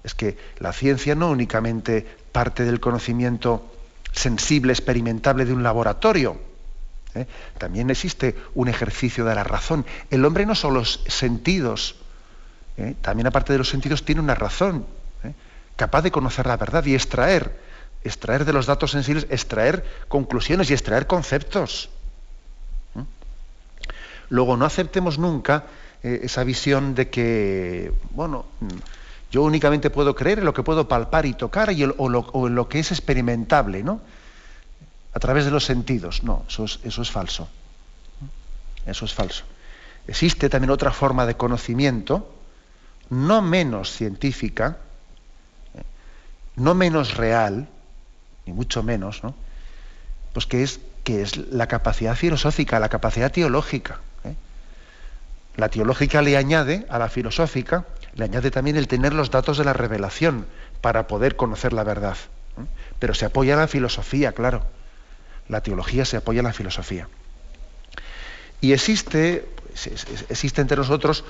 [0.06, 3.66] es que la ciencia no únicamente parte del conocimiento
[4.12, 6.40] sensible, experimentable de un laboratorio.
[7.16, 7.26] ¿eh?
[7.58, 9.84] También existe un ejercicio de la razón.
[10.12, 11.96] El hombre no solo los sentidos,
[12.78, 12.94] ¿eh?
[13.02, 14.86] también aparte de los sentidos tiene una razón,
[15.24, 15.34] ¿eh?
[15.76, 17.60] capaz de conocer la verdad y extraer,
[18.04, 21.90] extraer de los datos sensibles, extraer conclusiones y extraer conceptos.
[24.30, 25.66] Luego, no aceptemos nunca
[26.04, 28.46] esa visión de que, bueno,
[29.32, 32.70] yo únicamente puedo creer en lo que puedo palpar y tocar y o, en lo
[32.70, 34.02] que es experimentable, ¿no?
[35.14, 36.24] A través de los sentidos.
[36.24, 37.48] No, eso es, falso.
[38.86, 39.44] Eso es falso.
[40.08, 42.34] Existe también otra forma de conocimiento,
[43.10, 44.78] no menos científica,
[46.56, 47.68] no menos real,
[48.46, 49.34] ni mucho menos, ¿no?
[50.34, 54.00] Pues que es, que es la capacidad filosófica, la capacidad teológica.
[54.24, 54.36] ¿eh?
[55.56, 57.86] La teológica le añade a la filosófica
[58.16, 60.46] le añade también el tener los datos de la revelación
[60.82, 62.18] para poder conocer la verdad.
[63.00, 64.66] Pero se apoya la filosofía, claro.
[65.50, 67.10] La teología se apoya en la filosofía.
[68.62, 69.48] Y existe,
[70.30, 71.26] existe entre nosotros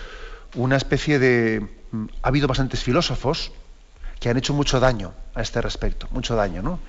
[0.54, 1.68] una especie de...
[1.92, 3.52] Mm, ha habido bastantes filósofos
[4.20, 6.80] que han hecho mucho daño a este respecto, mucho daño, ¿no?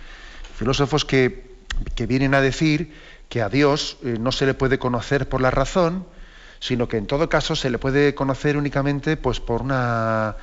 [0.57, 1.57] Filósofos que,
[1.95, 2.95] que vienen a decir
[3.29, 6.07] que a Dios eh, no se le puede conocer por la razón,
[6.61, 10.37] sino que en todo caso se le puede conocer únicamente pues, por, una,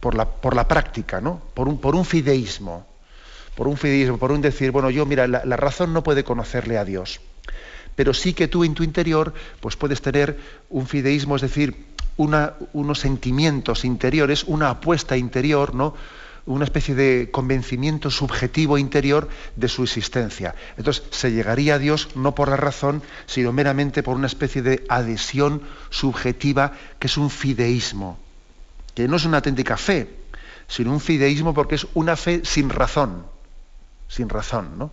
[0.00, 1.40] por, la, por la práctica, ¿no?
[1.54, 2.86] por, un, por un fideísmo,
[3.54, 6.84] por un fideísmo, por un decir, bueno, yo, mira, la, razón no puede conocerle a
[6.84, 7.20] Dios,
[7.94, 10.38] pero sí que tú en tu interior pues puedes tener
[10.70, 11.86] un fideísmo, es decir,
[12.16, 15.94] unos sentimientos interiores, una apuesta interior, ¿no?
[16.46, 20.54] Una especie de convencimiento subjetivo interior de su existencia.
[20.76, 24.84] Entonces se llegaría a Dios no por la razón, sino meramente por una especie de
[24.88, 28.18] adhesión subjetiva que es un fideísmo,
[28.94, 30.08] que no es una auténtica fe,
[30.66, 33.24] sino un fideísmo porque es una fe sin razón,
[34.08, 34.90] sin razón, ¿no?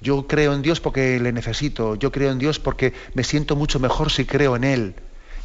[0.00, 3.80] Yo creo en Dios porque le necesito, yo creo en Dios porque me siento mucho
[3.80, 4.94] mejor si creo en Él.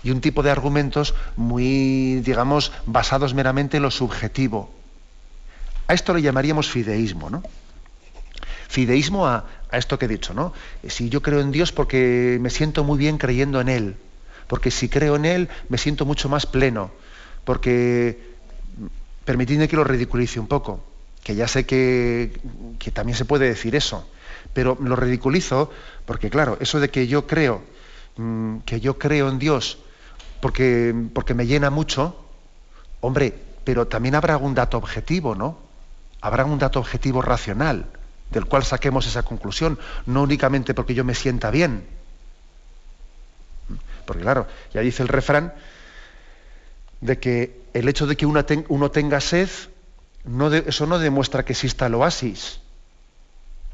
[0.03, 4.80] Y un tipo de argumentos muy, digamos, basados meramente en lo subjetivo.
[5.91, 7.43] A esto le llamaríamos fideísmo, ¿no?
[8.69, 10.53] Fideísmo a, esto que he dicho, ¿no?
[10.87, 13.97] Si yo creo en Dios porque me siento muy bien creyendo en Él,
[14.47, 16.91] porque si creo en Él me siento mucho más pleno,
[17.43, 18.17] porque
[19.25, 20.81] permitidme que lo ridiculice un poco,
[21.25, 22.39] que ya sé que,
[22.79, 24.07] que también se puede decir eso,
[24.53, 25.71] pero lo ridiculizo
[26.05, 27.63] porque, claro, eso de que yo creo,
[28.15, 29.77] mm, que yo creo en Dios
[30.39, 32.15] porque, porque me llena mucho,
[33.01, 35.69] hombre, pero también habrá algún dato objetivo, ¿no?
[36.21, 37.85] Habrá un dato objetivo racional
[38.31, 41.85] del cual saquemos esa conclusión, no únicamente porque yo me sienta bien.
[44.05, 45.53] Porque claro, ya dice el refrán
[47.01, 49.49] de que el hecho de que uno, tenga sed,
[50.65, 52.59] eso no demuestra que exista el oasis.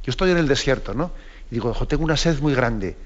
[0.03, 1.11] Yo estoy en el desierto, ¿no?
[1.51, 2.97] Y digo, tengo una sed muy grande.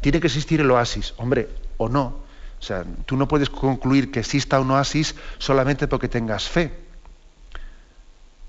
[0.00, 2.22] Tiene que existir el oasis, hombre, o no.
[2.60, 6.83] O sea, tú no puedes concluir que exista un oasis solamente porque tengas fe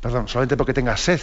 [0.05, 1.19] perdón, solamente porque tenga sed.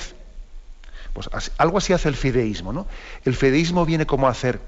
[1.12, 2.88] Pues algo así hace el fideísmo, ¿no?
[3.24, 4.58] El fideísmo viene como a hacer,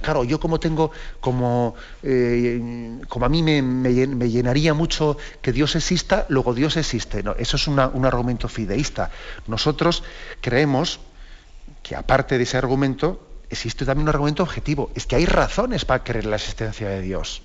[0.00, 1.74] claro, yo como tengo, como,
[2.04, 7.24] eh, como a mí me, llenaría mucho que Dios exista, luego Dios existe.
[7.36, 9.10] Eso es un argumento fideísta.
[9.48, 10.04] Nosotros
[10.40, 11.00] creemos
[11.82, 14.92] que aparte de ese argumento, existe también un argumento objetivo.
[14.94, 17.42] Es que hay razones para creer la existencia de Dios.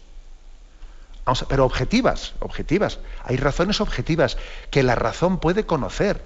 [1.47, 2.99] Pero objetivas, objetivas.
[3.23, 4.37] Hay razones objetivas
[4.71, 6.21] que la razón puede conocer.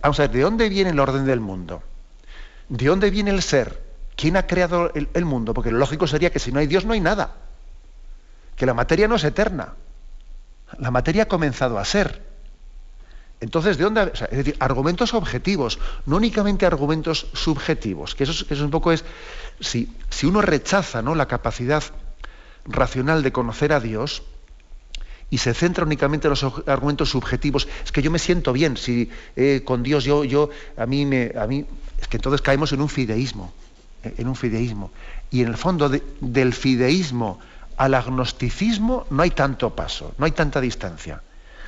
[0.00, 1.82] Vamos a ver, ¿de dónde viene el orden del mundo?
[2.68, 3.82] ¿De dónde viene el ser?
[4.16, 5.52] ¿Quién ha creado el, mundo?
[5.52, 7.34] Porque lo lógico sería que si no hay Dios no hay nada.
[8.56, 9.74] Que la materia no es eterna.
[10.78, 12.22] La materia ha comenzado a ser.
[13.40, 14.12] Entonces, ¿de dónde?
[14.14, 19.04] es decir, argumentos objetivos, no únicamente argumentos subjetivos, que eso, es un poco es,
[19.60, 21.14] si, si uno rechaza ¿no?
[21.14, 21.84] la capacidad
[22.66, 24.22] racional de conocer a Dios
[25.30, 29.10] y se centra únicamente en los argumentos subjetivos, es que yo me siento bien, si
[29.34, 31.64] eh, con Dios yo, yo, a mí me, a mí,
[32.00, 33.52] es que entonces caemos en un fideísmo,
[34.04, 34.92] eh, en un fideísmo.
[35.30, 37.40] Y en el fondo del fideísmo
[37.76, 41.22] al agnosticismo no hay tanto paso, no hay tanta distancia.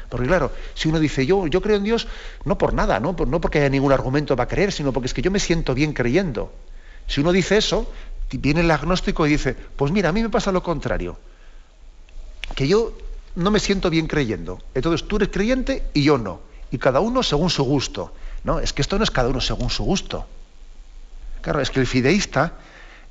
[0.08, 2.06] Porque claro, si uno dice, yo, yo creo en Dios,
[2.44, 3.14] no por nada, ¿no?
[3.26, 5.92] no porque haya ningún argumento para creer, sino porque es que yo me siento bien
[5.92, 6.52] creyendo.
[7.06, 7.90] Si uno dice eso,
[8.36, 11.18] viene el agnóstico y dice, pues mira, a mí me pasa lo contrario,
[12.54, 12.92] que yo
[13.36, 14.58] no me siento bien creyendo.
[14.74, 16.40] Entonces tú eres creyente y yo no.
[16.70, 18.12] Y cada uno según su gusto.
[18.44, 20.26] No, es que esto no es cada uno según su gusto.
[21.40, 22.54] Claro, es que el fideísta,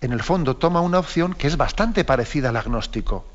[0.02, 3.26] en el fondo, toma una opción que es bastante parecida al agnóstico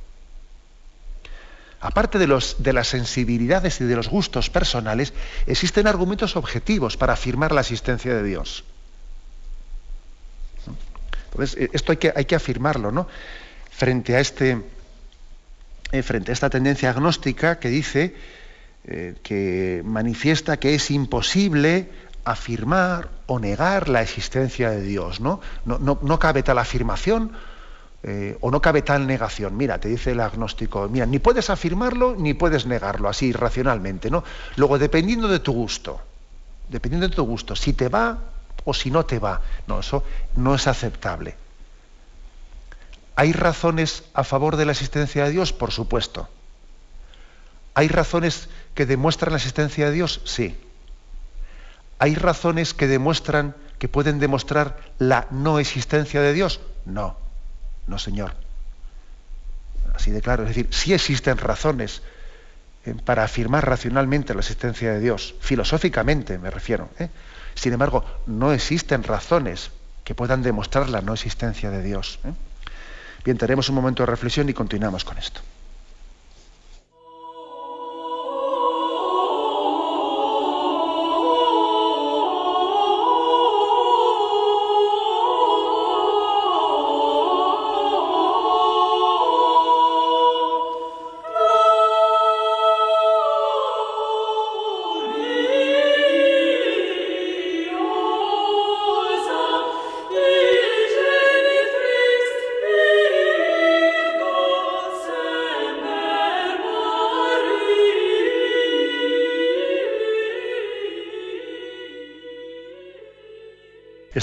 [1.82, 5.12] aparte de, los, de las sensibilidades y de los gustos personales,
[5.46, 8.64] existen argumentos objetivos para afirmar la existencia de Dios.
[11.32, 13.08] Entonces, eh, esto hay que, hay que afirmarlo, ¿no?
[13.70, 14.62] Frente a, este,
[15.92, 18.14] eh, frente a esta tendencia agnóstica que dice,
[18.84, 21.88] eh, que manifiesta que es imposible
[22.24, 25.40] afirmar o negar la existencia de Dios, ¿no?
[25.64, 27.32] No, no, no cabe tal afirmación
[28.40, 29.56] o no cabe tal negación.
[29.56, 34.24] Mira, te dice el agnóstico, mira, ni puedes afirmarlo ni puedes negarlo, así racionalmente, ¿no?
[34.56, 36.00] Luego, dependiendo de tu gusto,
[36.68, 38.18] dependiendo de tu gusto, si te va
[38.64, 40.04] o si no te va, no, eso
[40.36, 41.36] no es aceptable.
[43.16, 45.52] ¿Hay razones a favor de la existencia de Dios?
[45.52, 46.28] Por supuesto.
[47.74, 50.20] ¿Hay razones que demuestran la existencia de Dios?
[50.24, 50.58] Sí.
[51.98, 56.60] ¿Hay razones que demuestran, que pueden demostrar la no existencia de Dios?
[56.84, 57.16] No.
[57.86, 58.34] No, Señor.
[59.94, 60.42] Así de claro.
[60.44, 62.02] Es decir, sí existen razones
[62.84, 66.88] eh, para afirmar racionalmente la existencia de Dios, filosóficamente me refiero.
[66.98, 67.10] ¿eh?
[67.54, 69.70] Sin embargo, no existen razones
[70.04, 72.18] que puedan demostrar la no existencia de Dios.
[72.24, 72.32] ¿eh?
[73.24, 75.40] Bien, tenemos un momento de reflexión y continuamos con esto.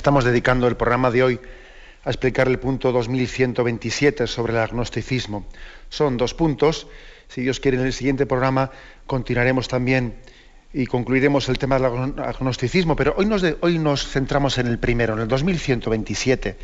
[0.09, 1.39] Estamos dedicando el programa de hoy
[2.03, 5.45] a explicar el punto 2127 sobre el agnosticismo.
[5.87, 6.87] Son dos puntos.
[7.27, 8.71] Si Dios quiere, en el siguiente programa
[9.05, 10.15] continuaremos también
[10.73, 15.13] y concluiremos el tema del agnosticismo, pero hoy nos, hoy nos centramos en el primero,
[15.13, 16.57] en el 2127.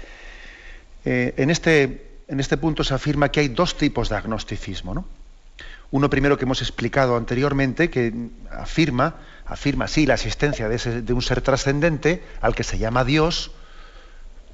[1.05, 4.95] Eh, en, este, en este punto se afirma que hay dos tipos de agnosticismo.
[4.95, 5.05] ¿no?
[5.95, 8.13] Uno primero que hemos explicado anteriormente, que
[8.51, 13.51] afirma afirma sí la existencia de, un ser trascendente al que se llama Dios,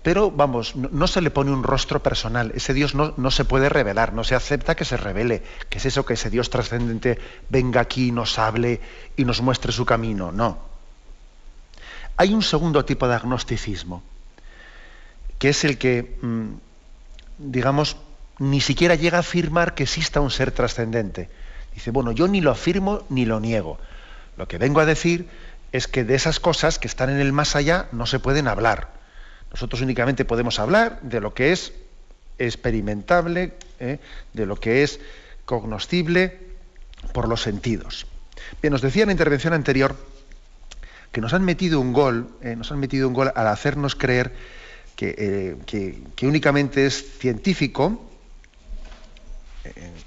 [0.04, 3.70] pero vamos, no, se le pone un rostro personal, ese Dios no, no, se puede
[3.70, 7.18] revelar, no se acepta que se revele, que es eso que ese Dios trascendente
[7.50, 8.80] venga aquí, nos hable
[9.18, 10.60] y nos muestre su camino, no.
[12.18, 14.04] Hay un segundo tipo de agnosticismo,
[15.40, 16.50] que es el que, mm,
[17.40, 17.98] digamos,
[18.42, 21.30] ni siquiera llega a afirmar que exista un ser trascendente.
[21.76, 23.78] Dice, bueno, yo ni lo afirmo ni lo niego.
[24.36, 25.30] Lo que vengo a decir
[25.72, 28.94] es que de esas cosas que están en el más allá no se pueden hablar.
[29.52, 31.74] Nosotros únicamente podemos hablar de lo que es
[32.40, 34.00] experimentable, ¿eh?
[34.34, 35.00] de lo que es
[35.46, 36.40] cognoscible
[37.14, 38.08] por los sentidos.
[38.60, 39.96] Bien, nos decía en la intervención anterior
[41.12, 42.56] que nos han metido un gol, ¿eh?
[42.56, 44.34] nos han metido un gol al hacernos creer
[44.96, 45.14] que,
[45.70, 48.08] eh, que únicamente es científico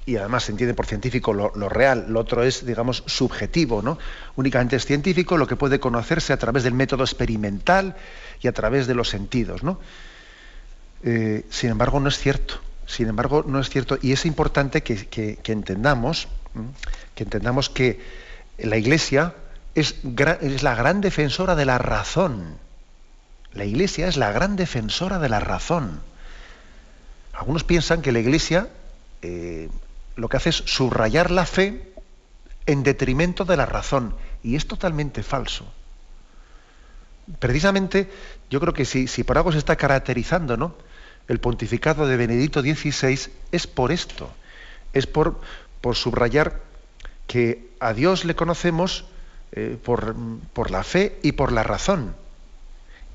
[0.07, 3.99] y además se entiende por científico lo, real, lo otro es, digamos, subjetivo, ¿no?
[4.37, 7.97] Únicamente es científico lo que puede conocerse a través del método experimental
[8.41, 9.79] y a través de los sentidos, ¿no?
[11.05, 12.61] Eh, sin embargo, no es cierto.
[12.87, 13.99] Sin embargo, no es cierto.
[14.03, 16.29] Y es importante que, entendamos,
[17.15, 18.01] que entendamos que
[18.59, 19.35] la Iglesia
[19.75, 19.97] es,
[20.41, 22.59] es la gran defensora de la razón.
[23.53, 26.01] La Iglesia es la gran defensora de la razón.
[27.33, 28.69] Algunos piensan que la Iglesia
[29.27, 29.71] eh,
[30.17, 31.95] lo que hace es subrayar la fe
[32.67, 34.15] en detrimento de la razón.
[34.43, 35.65] Y es totalmente falso.
[37.39, 38.11] Precisamente,
[38.51, 40.75] yo creo que si, si por algo se está caracterizando ¿no?
[41.27, 44.31] el pontificado de Benedicto XVI, es por esto.
[44.93, 45.41] Es por,
[45.81, 46.61] por subrayar
[47.27, 49.07] que a Dios le conocemos
[49.53, 50.15] eh, por,
[50.53, 52.15] por la fe y por la razón.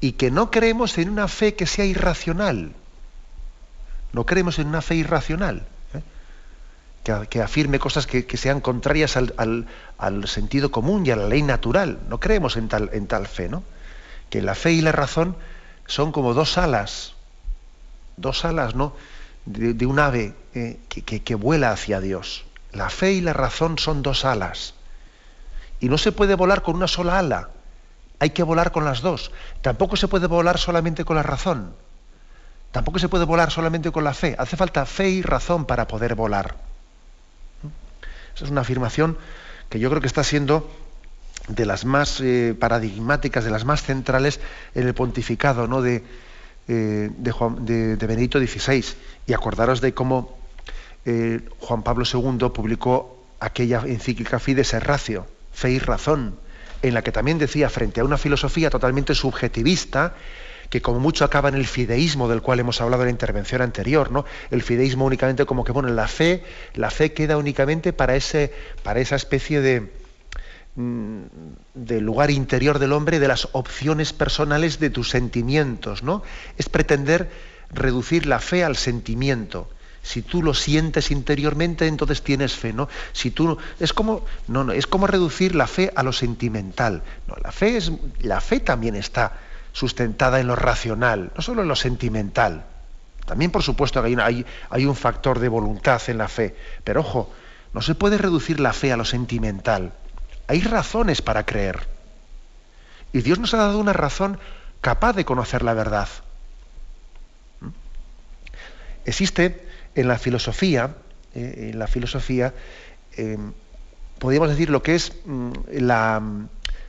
[0.01, 2.73] Y que no creemos en una fe que sea irracional.
[4.11, 5.67] No creemos en una fe irracional
[7.03, 11.99] que, afirme cosas que, sean contrarias al, sentido común y a la ley natural.
[12.09, 13.63] No creemos en tal, fe, ¿no?
[14.29, 15.35] Que la fe y la razón
[15.85, 17.13] son como dos alas,
[18.17, 18.93] dos alas, ¿no?
[19.45, 22.45] De, un ave eh, que, vuela hacia Dios.
[22.71, 24.75] La fe y la razón son dos alas.
[25.79, 27.49] Y no se puede volar con una sola ala.
[28.19, 29.31] Hay que volar con las dos.
[29.61, 31.73] Tampoco se puede volar solamente con la razón.
[32.71, 34.35] Tampoco se puede volar solamente con la fe.
[34.37, 36.68] Hace falta fe y razón para poder volar
[38.41, 39.17] es una afirmación
[39.69, 40.69] que yo creo que está siendo
[41.47, 44.39] de las más eh, paradigmáticas, de las más centrales
[44.75, 45.81] en el pontificado ¿no?
[45.81, 46.03] de,
[46.67, 47.09] eh,
[47.99, 48.85] Benedicto XVI.
[49.25, 50.37] Y acordaros de cómo
[51.05, 56.35] eh, Juan Pablo II publicó aquella encíclica Fides Ratio, Fe y Razón,
[56.81, 60.13] en la que también decía, frente a una filosofía totalmente subjetivista,
[60.69, 64.11] que como mucho acaba en el fideísmo del cual hemos hablado en la intervención anterior,
[64.11, 64.25] ¿no?
[64.51, 66.43] El fideísmo únicamente como que, bueno, la fe,
[66.75, 68.53] la fe queda únicamente para, ese,
[68.83, 69.91] para esa especie de,
[70.75, 71.21] mm,
[71.73, 76.21] de lugar interior del hombre, de las opciones personales de tus sentimientos, ¿no?
[76.57, 77.29] Es pretender
[77.71, 79.69] reducir la fe al sentimiento.
[80.01, 82.87] Si tú lo sientes interiormente, entonces tienes fe, ¿no?
[83.11, 87.03] Si tú es como no, no, es como reducir la fe a lo sentimental.
[87.27, 87.91] No, la fe es
[88.21, 89.33] la fe también está
[89.79, 92.65] sustentada en lo racional, no solo en lo sentimental.
[93.25, 94.17] También, por supuesto, que
[94.69, 96.53] hay, un factor de voluntad en la fe.
[96.83, 97.31] Pero ojo,
[97.71, 99.93] no se puede reducir la fe a lo sentimental.
[100.47, 101.87] Hay razones para creer.
[103.13, 104.37] Y Dios nos ha dado una razón
[104.81, 106.09] capaz de conocer la verdad.
[107.61, 107.69] ¿Mm?
[109.05, 109.65] Existe
[109.95, 110.93] en la filosofía,
[111.35, 112.53] eh, en la filosofía,
[113.15, 113.53] em,
[114.19, 116.21] podríamos decir lo que es mm, la,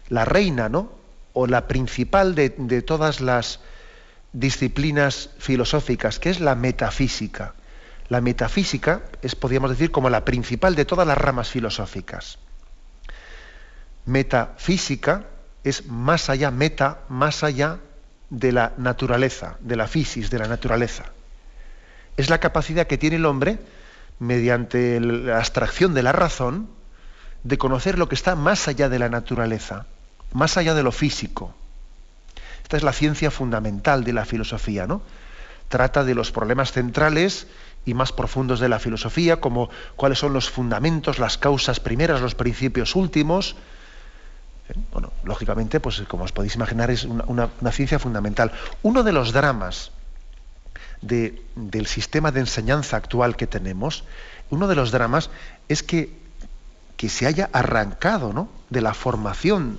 [0.09, 1.00] la reina, ¿no?
[1.33, 2.51] O la principal de,
[2.83, 3.61] todas las
[4.33, 7.55] disciplinas filosóficas, que es la metafísica.
[8.09, 12.39] La metafísica es, podríamos decir, como la principal de todas las ramas filosóficas.
[14.07, 15.27] Metafísica
[15.63, 17.79] es más allá, meta, más allá
[18.31, 21.05] de la naturaleza, de la fisis, de la naturaleza.
[22.17, 23.59] Es la capacidad que tiene el hombre,
[24.19, 26.69] mediante la abstracción de la razón,
[27.45, 29.87] de conocer lo que está más allá de la naturaleza
[30.33, 31.55] más allá de lo físico.
[32.63, 35.03] Esta es la ciencia fundamental de la filosofía, ¿no?
[35.69, 37.47] Trata de los problemas centrales
[37.85, 42.35] y más profundos de la filosofía, como cuáles son los fundamentos, las causas primeras, los
[42.35, 43.57] principios últimos.
[44.69, 44.75] ¿Eh?
[44.93, 48.53] Bueno, lógicamente, pues como os podéis imaginar, es una, ciencia fundamental.
[48.83, 49.93] Uno de los dramas
[51.03, 54.05] del sistema de enseñanza actual que tenemos,
[54.51, 55.31] uno de los dramas
[55.69, 56.13] es que,
[56.97, 58.49] que se haya arrancado ¿no?
[58.69, 59.79] de la formación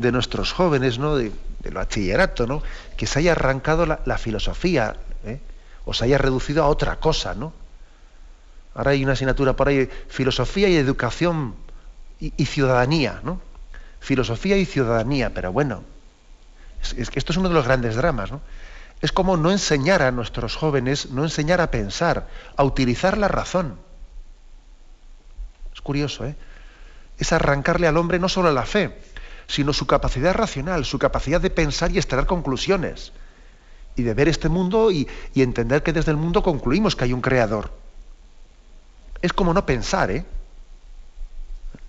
[0.00, 1.16] de nuestros jóvenes, ¿no?
[1.16, 1.30] De,
[1.60, 2.62] del bachillerato, ¿no?
[2.96, 5.40] Que se haya arrancado la, filosofía, ¿eh?
[5.84, 7.52] o se haya reducido a otra cosa, ¿no?
[8.74, 11.54] Ahora hay una asignatura por ahí, filosofía y educación
[12.18, 13.40] y, ciudadanía, ¿no?
[14.00, 15.84] Filosofía y ciudadanía, pero bueno,
[16.96, 18.40] es, que esto es uno de los grandes dramas, ¿no?
[19.02, 23.76] Es como no enseñar a nuestros jóvenes, no enseñar a pensar, a utilizar la razón.
[25.74, 26.36] Es curioso, ¿eh?
[27.18, 28.98] Es arrancarle al hombre no solo la fe,
[29.50, 33.12] sino su capacidad racional, su capacidad de pensar y extraer conclusiones,
[33.96, 37.20] y de ver este mundo y, entender que desde el mundo concluimos que hay un
[37.20, 37.72] creador.
[39.20, 40.24] Es como no pensar, ¿eh?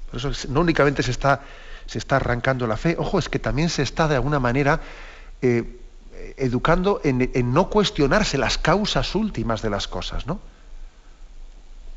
[0.10, 1.42] Por eso no únicamente se está,
[1.86, 4.82] se está arrancando la fe, ojo, es que también se está de alguna manera
[5.44, 5.80] eh,
[6.38, 10.40] educando en, no cuestionarse las causas últimas de las cosas, ¿no?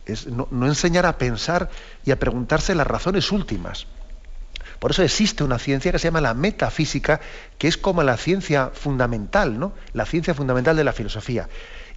[0.05, 1.71] Es no, no enseñar a pensar
[2.05, 3.87] y a preguntarse las razones últimas.
[4.85, 7.19] Por eso existe una ciencia que se llama la metafísica,
[7.57, 9.73] que es como la ciencia fundamental, ¿no?
[9.95, 11.49] La ciencia fundamental de la filosofía.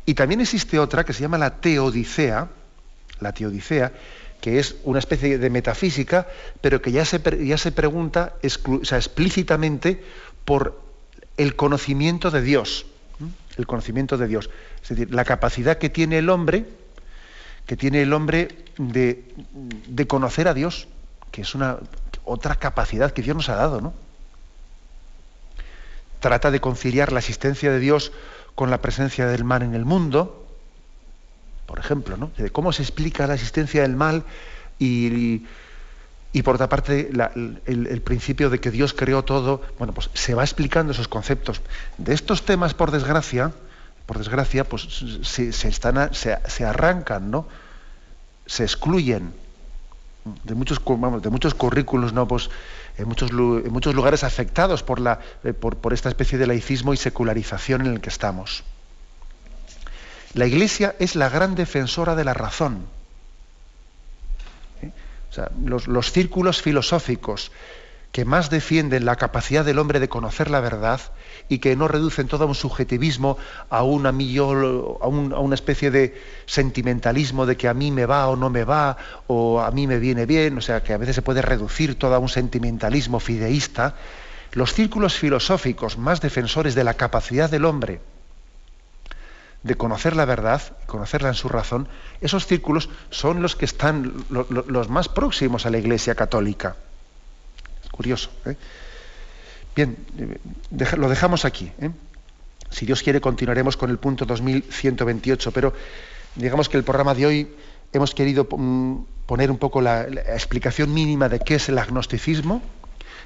[0.06, 2.48] Y también existe otra que se llama la teodicea,
[3.20, 3.92] la teodicea,
[4.40, 6.28] que es una especie de metafísica,
[6.62, 10.02] pero que ya se, pregunta explícitamente
[10.46, 10.82] por
[11.36, 12.86] el conocimiento de Dios.
[13.58, 14.50] El conocimiento de Dios.
[14.82, 16.66] Es decir, la capacidad que tiene el hombre,
[17.66, 20.88] que tiene el hombre de conocer a Dios,
[21.32, 21.80] que es una,
[22.28, 23.94] otra capacidad que Dios nos ha dado, ¿no?
[26.20, 28.12] Trata de conciliar la existencia de Dios
[28.56, 30.44] con la presencia del mal en el mundo.
[31.66, 32.32] por ejemplo, ¿no?
[32.38, 34.24] De cómo se explica la existencia del mal
[34.80, 35.44] y,
[36.32, 37.10] y, por otra parte
[37.66, 39.62] el, principio de que Dios creó todo.
[39.78, 41.62] Bueno, pues se va explicando esos conceptos.
[41.98, 43.52] De estos temas, por desgracia,
[44.06, 44.88] por desgracia, pues
[45.24, 47.48] se, están, se, arrancan, ¿no?
[48.46, 49.34] Se excluyen
[50.44, 50.82] de muchos,
[51.22, 52.28] de muchos currículos, ¿no?
[52.28, 52.50] Pues,
[52.98, 56.94] en muchos, en muchos lugares afectados por, la, eh, por, por esta especie de laicismo
[56.94, 58.64] y secularización en el que estamos.
[60.34, 62.86] La Iglesia es la gran defensora de la razón.
[64.82, 64.92] ¿Eh?
[65.64, 67.52] los, círculos filosóficos
[68.12, 71.00] que más defienden la capacidad del hombre de conocer la verdad
[71.50, 73.38] y que no reducen todo a un subjetivismo,
[73.70, 78.50] a, una, a, una especie de sentimentalismo de que a mí me va o no
[78.50, 78.98] me va,
[79.28, 82.16] o a mí me viene bien, o sea, que a veces se puede reducir todo
[82.16, 83.96] a un sentimentalismo fideísta,
[84.54, 88.02] los círculos filosóficos más defensores de la capacidad del hombre
[89.64, 91.88] de conocer la verdad, conocerla en su razón,
[92.22, 96.78] esos círculos son los que están los más próximos a la Iglesia Católica.
[97.98, 98.30] Curioso.
[98.46, 98.56] ¿eh?
[99.76, 99.98] Bien,
[100.98, 101.72] lo dejamos aquí.
[101.82, 101.90] ¿eh?
[102.70, 105.74] Si Dios quiere, continuaremos con el punto 2128, pero
[106.36, 107.48] digamos que el programa de hoy
[107.92, 112.62] hemos querido mm, poner un poco la, explicación mínima de qué es el agnosticismo,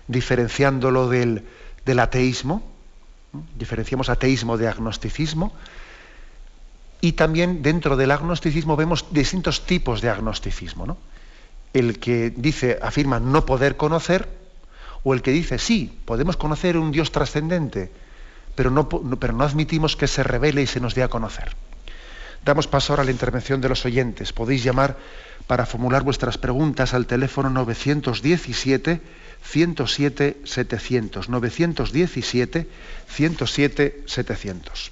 [0.07, 1.43] diferenciándolo del,
[1.85, 2.63] del ateísmo.
[3.57, 5.53] Diferenciamos ateísmo de agnosticismo
[7.01, 10.85] y también dentro del agnosticismo vemos distintos tipos de agnosticismo.
[10.85, 10.97] ¿no?
[11.73, 14.40] El que dice, afirma no poder conocer,
[15.03, 17.91] o el que dice, sí, podemos conocer un Dios trascendente,
[18.55, 18.87] pero no,
[19.43, 21.55] admitimos que se revele y se nos dé a conocer.
[22.43, 24.33] Damos paso ahora a la intervención de los oyentes.
[24.33, 24.97] Podéis llamar
[25.47, 29.01] para formular vuestras preguntas al teléfono 917
[29.43, 31.29] 107 700.
[31.29, 32.67] 917
[33.07, 34.91] 107 700.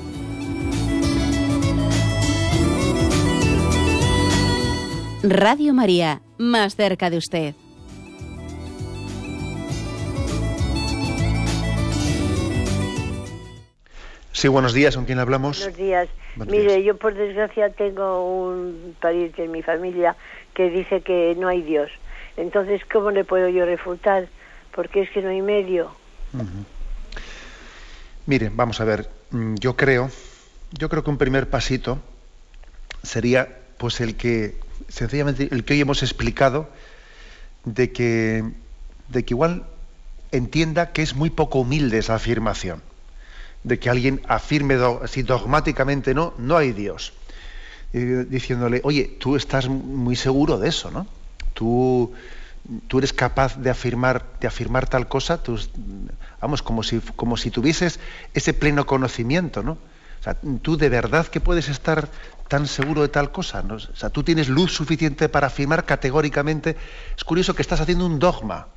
[5.23, 7.53] Radio María, más cerca de usted.
[14.31, 15.59] Sí, buenos días, ¿con quién hablamos?
[15.59, 16.09] Buenos días.
[16.47, 20.15] Mire, yo por desgracia tengo un pariente en mi familia
[20.55, 21.91] que dice que no hay Dios.
[22.35, 24.27] Entonces, ¿cómo le puedo yo refutar?
[24.73, 25.91] Porque es que no hay medio.
[28.25, 30.09] Mire, vamos a ver, mm, yo creo,
[30.71, 31.99] yo creo que un primer pasito
[33.03, 36.69] sería pues el que sencillamente el que hoy hemos explicado,
[37.65, 38.43] de que,
[39.09, 39.65] de que igual
[40.31, 42.81] entienda que es muy poco humilde esa afirmación,
[43.63, 47.13] de que alguien afirme así dogmáticamente, no, no hay Dios,
[47.93, 51.07] diciéndole, oye, tú estás muy seguro de eso, ¿no?
[51.53, 52.13] Tú,
[52.87, 55.41] tú eres capaz de afirmar, de afirmar tal cosa,
[56.39, 57.99] vamos, como si, como si tuvieses
[58.33, 59.73] ese pleno conocimiento, ¿no?
[59.73, 62.07] O sea, tú de verdad que puedes estar
[62.51, 63.63] tan seguro de tal cosa.
[63.69, 66.75] O sea, tú tienes luz suficiente para afirmar categóricamente.
[67.15, 68.67] Es curioso que estás haciendo un dogma.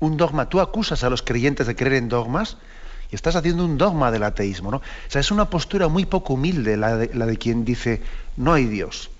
[0.00, 0.48] Un dogma.
[0.48, 2.56] Tú acusas a los creyentes de creer en dogmas
[3.12, 4.72] y estás haciendo un dogma del ateísmo.
[4.72, 4.78] ¿no?
[4.78, 8.02] O sea, es una postura muy poco humilde la de, quien dice
[8.36, 9.10] no hay Dios.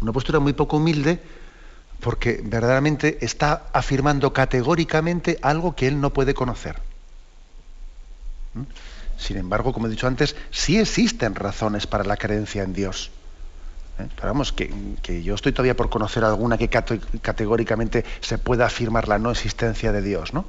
[0.00, 1.20] Una postura muy poco humilde
[2.00, 6.76] porque verdaderamente está afirmando categóricamente algo que él no puede conocer.
[8.54, 8.62] ¿Mm?
[9.16, 13.10] Sin embargo, como he dicho antes, sí existen razones para la creencia en Dios.
[13.98, 14.06] ¿Eh?
[14.14, 19.18] Pero vamos, que, yo estoy todavía por conocer alguna que categóricamente se pueda afirmar la
[19.18, 20.46] no existencia de Dios, ¿no?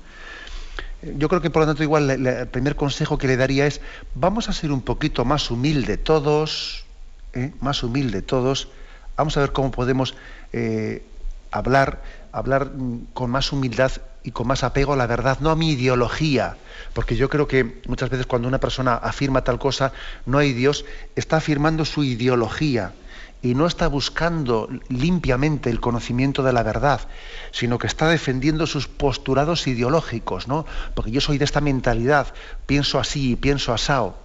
[1.01, 3.82] Yo creo que por lo tanto igual el primer consejo que le daría es
[4.15, 6.86] vamos a ser un poquito más humilde todos,
[7.34, 7.53] ¿eh?
[7.61, 8.68] más humilde todos,
[9.15, 10.15] vamos a ver cómo podemos
[10.53, 11.03] eh,
[11.51, 12.01] hablar,
[12.32, 13.91] hablar mm, con más humildad
[14.28, 16.57] y con más apego a la verdad, no a mi ideología,
[16.93, 19.93] porque yo creo que muchas veces cuando una persona afirma tal cosa,
[20.25, 20.84] no hay Dios,
[21.15, 22.91] está afirmando su ideología
[23.41, 27.07] y no está buscando limpiamente el conocimiento de la verdad,
[27.51, 30.65] sino que está defendiendo sus postulados ideológicos, ¿no?
[30.93, 32.28] Porque yo soy de esta mentalidad,
[32.65, 34.17] pienso así, pienso asao.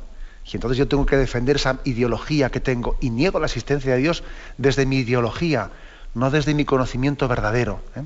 [0.52, 3.98] Y entonces yo tengo que defender esa ideología que tengo y niego la existencia de
[3.98, 4.24] Dios
[4.58, 5.70] desde mi ideología,
[6.12, 7.80] no desde mi conocimiento verdadero.
[7.94, 8.02] ¿eh?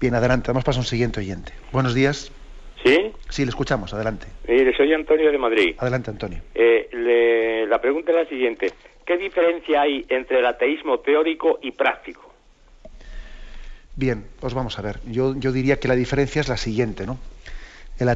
[0.00, 1.52] Bien, adelante, vamos para un siguiente oyente.
[1.72, 2.30] Buenos días.
[2.84, 3.12] ¿Sí?
[3.28, 4.28] Sí, le escuchamos, adelante.
[4.46, 5.74] Mire, soy Antonio de Madrid.
[5.78, 6.40] Adelante, Antonio.
[6.54, 8.72] Eh, la pregunta es la siguiente.
[9.04, 12.32] ¿Qué diferencia hay entre el ateísmo teórico y práctico?
[13.96, 15.00] Bien, pues vamos a ver.
[15.06, 17.18] Yo, yo diría que la diferencia es la siguiente, ¿no?
[17.98, 18.08] El,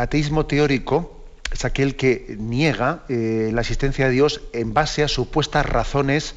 [0.00, 5.64] ateísmo teórico es aquel que niega eh, la existencia de Dios en base a supuestas
[5.64, 6.34] razones,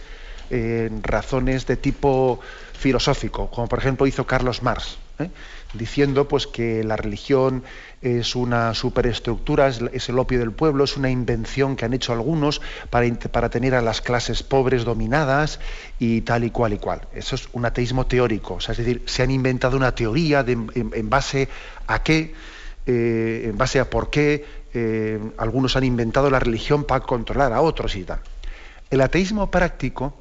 [0.51, 2.39] eh, razones de tipo
[2.77, 5.29] filosófico, como por ejemplo hizo Carlos Marx, ¿eh?
[5.73, 7.63] diciendo pues que la religión
[8.01, 12.61] es una superestructura, es, el opio del pueblo, es una invención que han hecho algunos
[12.89, 15.59] para, para, tener a las clases pobres dominadas
[15.99, 17.01] y tal y cual y cual.
[17.13, 21.49] Eso es un ateísmo teórico, es decir, se han inventado una teoría en, base
[21.87, 22.33] a qué,
[22.85, 27.61] eh, en base a por qué eh, algunos han inventado la religión para controlar a
[27.61, 28.19] otros y tal.
[28.89, 30.13] El ateísmo práctico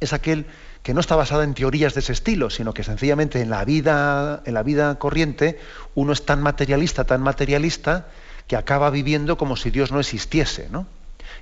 [0.00, 0.46] es aquel
[0.82, 4.42] que no está basado en teorías de ese estilo, sino que sencillamente en la vida,
[4.44, 5.58] en la vida corriente
[5.94, 8.06] uno es tan materialista, tan materialista,
[8.46, 10.86] que acaba viviendo como si Dios no existiese, ¿no?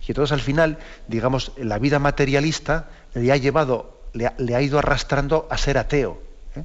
[0.06, 0.78] Y entonces al final,
[1.08, 6.20] digamos, la vida materialista le ha llevado, le ha, ido arrastrando a ser ateo.
[6.54, 6.62] ¿eh?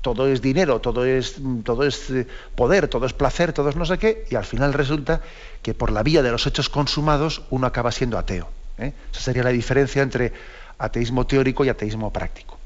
[0.00, 3.84] Todo es dinero, todo es, todo es eh, poder, todo es placer, todo es no
[3.84, 5.20] sé qué, y al final resulta
[5.62, 8.48] que por la vía de los hechos consumados uno acaba siendo ateo.
[8.78, 8.92] ¿eh?
[9.12, 10.32] Esa sería la diferencia entre
[10.78, 12.56] ateísmo teórico y ateísmo práctico.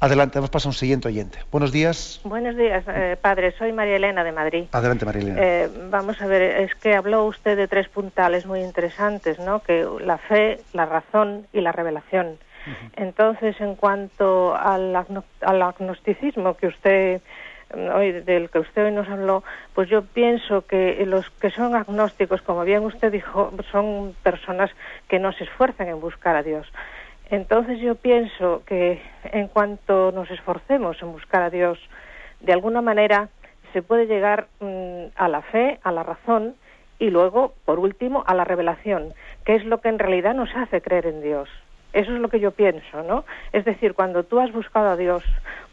[0.00, 1.38] Adelante, vamos a un siguiente oyente.
[1.50, 2.20] Buenos días.
[2.24, 3.54] Buenos días, eh, padre.
[3.56, 4.64] Soy María Elena de Madrid.
[4.72, 5.40] Adelante, María Elena.
[5.42, 9.60] Eh, vamos a ver, es que habló usted de tres puntales muy interesantes, ¿no?
[9.60, 12.36] Que la fe, la razón y la revelación.
[12.96, 17.20] Entonces, en cuanto al, al agnosticismo que usted
[17.94, 19.44] hoy del que usted hoy nos habló,
[19.74, 24.70] pues yo pienso que los que son agnósticos, como bien usted dijo, son personas
[25.08, 26.66] que no se esfuerzan en buscar a Dios.
[27.30, 31.78] Entonces yo pienso que en cuanto nos esforcemos en buscar a Dios,
[32.40, 33.28] de alguna manera
[33.72, 36.54] se puede llegar mm, a la fe, a la razón
[36.98, 39.14] y luego, por último, a la revelación,
[39.44, 41.48] que es lo que en realidad nos hace creer en Dios.
[41.94, 43.24] Eso es lo que yo pienso, ¿no?
[43.52, 45.22] Es decir, cuando tú has buscado a Dios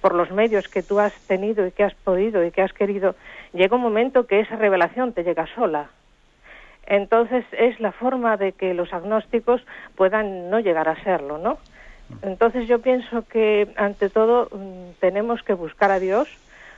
[0.02, 3.16] por los medios que tú has tenido y que has podido y que has querido,
[3.54, 5.90] llega un momento que esa revelación te llega sola.
[6.86, 9.66] Entonces es la forma de que los agnósticos
[9.96, 11.58] puedan no llegar a serlo, ¿no?
[12.22, 16.28] Entonces yo pienso que ante todo mm, tenemos que buscar a Dios,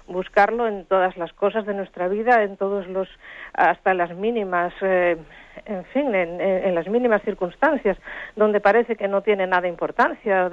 [0.07, 3.09] buscarlo en todas las cosas de nuestra vida, en todos los,
[3.53, 5.17] hasta las mínimas, eh,
[5.65, 7.97] en fin, en, las mínimas circunstancias,
[8.35, 10.49] donde parece que no tiene nada importancia,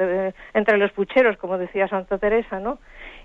[0.54, 2.78] entre los pucheros, como decía Santa Teresa, ¿no?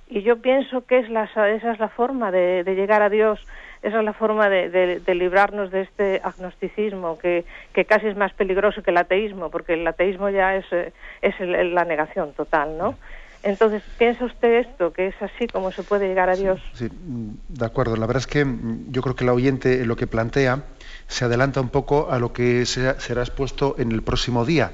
[0.08, 3.40] Y yo pienso que es la, esa es la forma de, llegar a Dios,
[3.82, 8.84] esa es la forma de, librarnos de este agnosticismo que, que, casi es más peligroso
[8.84, 12.96] que el ateísmo, porque el ateísmo ya es, eh, es la negación total, ¿no?
[13.46, 16.60] Entonces, ¿piensa usted esto, que es así como se puede llegar a Dios?
[16.74, 17.96] Sí, de acuerdo.
[17.96, 18.44] La verdad es que
[18.90, 20.64] yo creo que la oyente lo que plantea
[21.08, 24.72] se adelanta un poco a lo que será expuesto en el próximo día,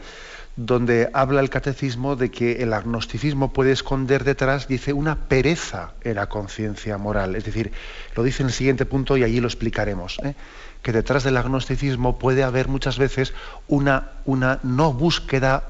[0.56, 6.16] donde habla el catecismo de que el agnosticismo puede esconder detrás, dice, una pereza en
[6.16, 7.36] la conciencia moral.
[7.36, 7.72] Es decir,
[8.16, 10.20] lo dice en el siguiente punto y allí lo explicaremos.
[10.24, 10.36] ¿eh?
[10.82, 13.34] que detrás del agnosticismo puede haber muchas veces
[13.68, 15.64] una, una no búsqueda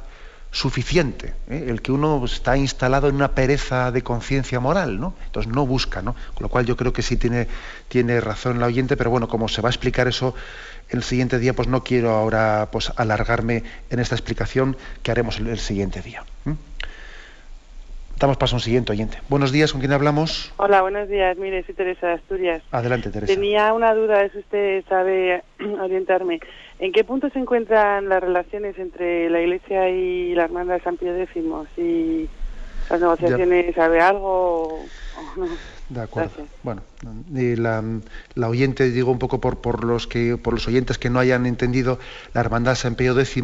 [0.52, 1.66] suficiente, ¿eh?
[1.70, 5.16] el que uno está instalado en una pereza de conciencia moral, ¿no?
[5.26, 6.14] Entonces no busca, ¿no?
[6.34, 7.48] Con lo cual yo creo que sí tiene,
[7.88, 10.36] tiene razón la oyente, pero bueno, como se va a explicar eso
[10.90, 15.58] el siguiente día, pues no quiero ahora pues, alargarme en esta explicación que haremos el,
[15.58, 16.24] siguiente día.
[18.20, 19.18] Damos paso a un siguiente oyente.
[19.30, 20.54] Buenos días, ¿con quién hablamos?
[20.58, 21.38] Hola, buenos días.
[21.38, 22.62] Mire, soy Teresa de Asturias.
[22.72, 23.34] Adelante, Teresa.
[23.34, 25.44] Tenía una duda, si usted sabe
[25.80, 26.40] orientarme.
[26.82, 30.98] ¿En qué punto se encuentran las relaciones entre la Iglesia y la Hermandad de San
[30.98, 31.44] Pío X?
[31.76, 32.28] Si
[32.90, 34.86] las negociaciones sabe algo o
[35.38, 35.48] no.
[35.90, 36.48] De acuerdo.
[36.64, 36.82] Bueno,
[37.30, 37.84] la,
[38.34, 41.46] la, oyente, digo un poco por, por, los que, por los oyentes que no hayan
[41.46, 42.00] entendido,
[42.34, 43.44] la Hermandad San Pío X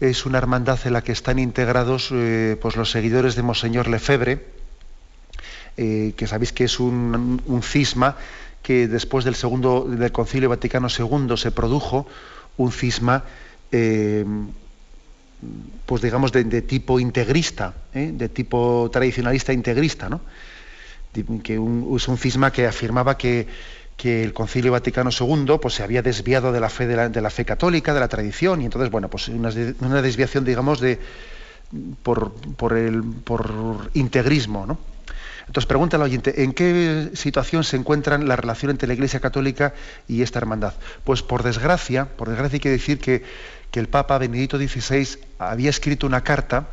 [0.00, 4.44] es una hermandad en la que están integrados eh, pues los seguidores de Monseñor Lefebvre,
[5.76, 8.16] eh, que sabéis que es un, cisma
[8.62, 12.06] que después del segundo del Concilio Vaticano II se produjo
[12.56, 13.24] un cisma
[13.72, 14.24] eh,
[15.86, 20.20] pues digamos de, tipo integrista, de tipo tradicionalista integrista, ¿no?
[21.42, 23.46] que es un cisma que afirmaba que,
[23.96, 27.44] que el Concilio Vaticano II pues, se había desviado de la fe de la, fe
[27.44, 29.50] católica, de la tradición, y entonces, bueno, pues una,
[29.80, 30.98] una desviación, digamos, de,
[32.02, 34.78] por, por, el, por integrismo, ¿no?
[35.46, 39.74] Entonces pregunta al oyente, ¿en qué situación se encuentra la relación entre la Iglesia Católica
[40.08, 40.74] y esta hermandad?
[41.04, 43.22] Pues por desgracia, por desgracia hay que decir que,
[43.70, 46.68] que el Papa Benedicto XVI había escrito una carta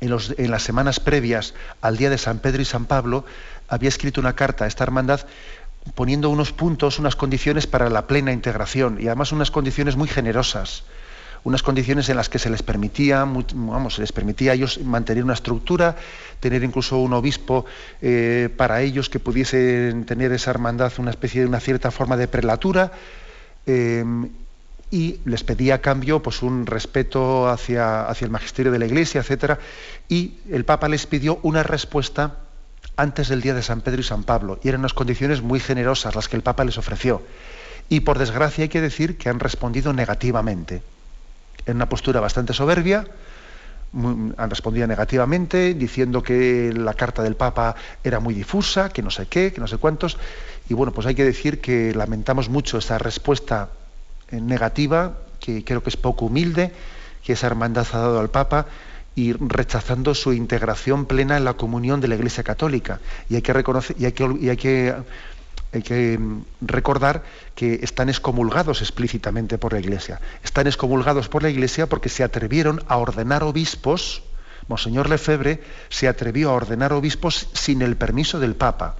[0.00, 3.24] en, las semanas previas al día de San Pedro y San Pablo,
[3.68, 5.20] había escrito una carta a esta hermandad
[5.94, 10.84] poniendo unos puntos, unas condiciones para la plena integración y además unas condiciones muy generosas,
[11.44, 15.24] unas condiciones en las que se les permitía, vamos, se les permitía a ellos mantener
[15.24, 15.96] una estructura,
[16.40, 17.64] tener incluso un obispo
[18.02, 22.28] eh, para ellos que pudiesen tener esa hermandad una especie de una cierta forma de
[22.28, 22.92] prelatura.
[23.66, 24.04] Eh,
[24.90, 29.20] y les pedía a cambio pues, un respeto hacia, hacia el magisterio de la Iglesia,
[29.20, 29.58] etc.
[30.08, 32.38] Y el Papa les pidió una respuesta
[32.96, 36.14] antes del día de San Pedro y San Pablo, y eran unas condiciones muy generosas
[36.14, 37.22] las que el Papa les ofreció.
[37.88, 40.82] Y por desgracia hay que decir que han respondido negativamente,
[41.66, 43.06] en una postura bastante soberbia,
[43.92, 47.74] han respondido negativamente, diciendo que la carta del Papa
[48.04, 50.16] era muy difusa, que no sé qué, que no sé cuántos,
[50.68, 53.70] y bueno, pues hay que decir que lamentamos mucho esa respuesta
[54.30, 56.72] eh, negativa, que creo que es poco humilde,
[57.24, 58.66] que esa hermandad ha dado al Papa,
[59.16, 63.00] y rechazando su integración plena en la comunión de la Iglesia Católica.
[63.28, 64.94] Y hay que reconocer, y hay que, hay que,
[65.72, 67.22] hay que mm, recordar
[67.54, 70.20] que están excomulgados explícitamente por la Iglesia.
[70.42, 74.22] Están excomulgados por la Iglesia porque se atrevieron a ordenar obispos.
[74.68, 78.96] Monseñor Lefebvre se atrevió a ordenar obispos sin el permiso del Papa.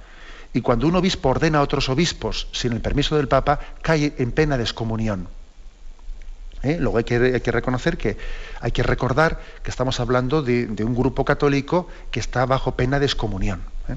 [0.53, 4.31] Y cuando un obispo ordena a otros obispos sin el permiso del Papa, cae en
[4.31, 5.29] pena de excomunión.
[6.63, 6.77] ¿eh?
[6.79, 8.17] Luego hay que, reconocer que
[8.59, 13.05] hay que recordar que estamos hablando de, un grupo católico que está bajo pena de
[13.05, 13.61] excomunión.
[13.87, 13.95] ¿eh?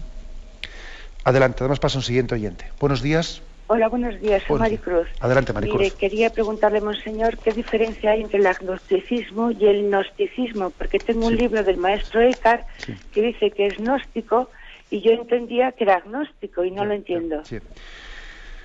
[1.24, 2.66] Adelante, damos paso a un siguiente oyente.
[2.78, 3.42] Buenos días.
[3.66, 5.08] Hola, buenos días, soy Maricruz.
[5.20, 5.80] Adelante, Maricruz.
[5.80, 11.26] Mire, quería preguntarle, Monseñor, qué diferencia hay entre el agnosticismo y el gnosticismo, porque tengo
[11.26, 12.66] un libro del maestro Eckhart
[13.10, 14.50] que dice que es gnóstico
[14.90, 17.42] y yo entendía que era agnóstico y no lo entiendo.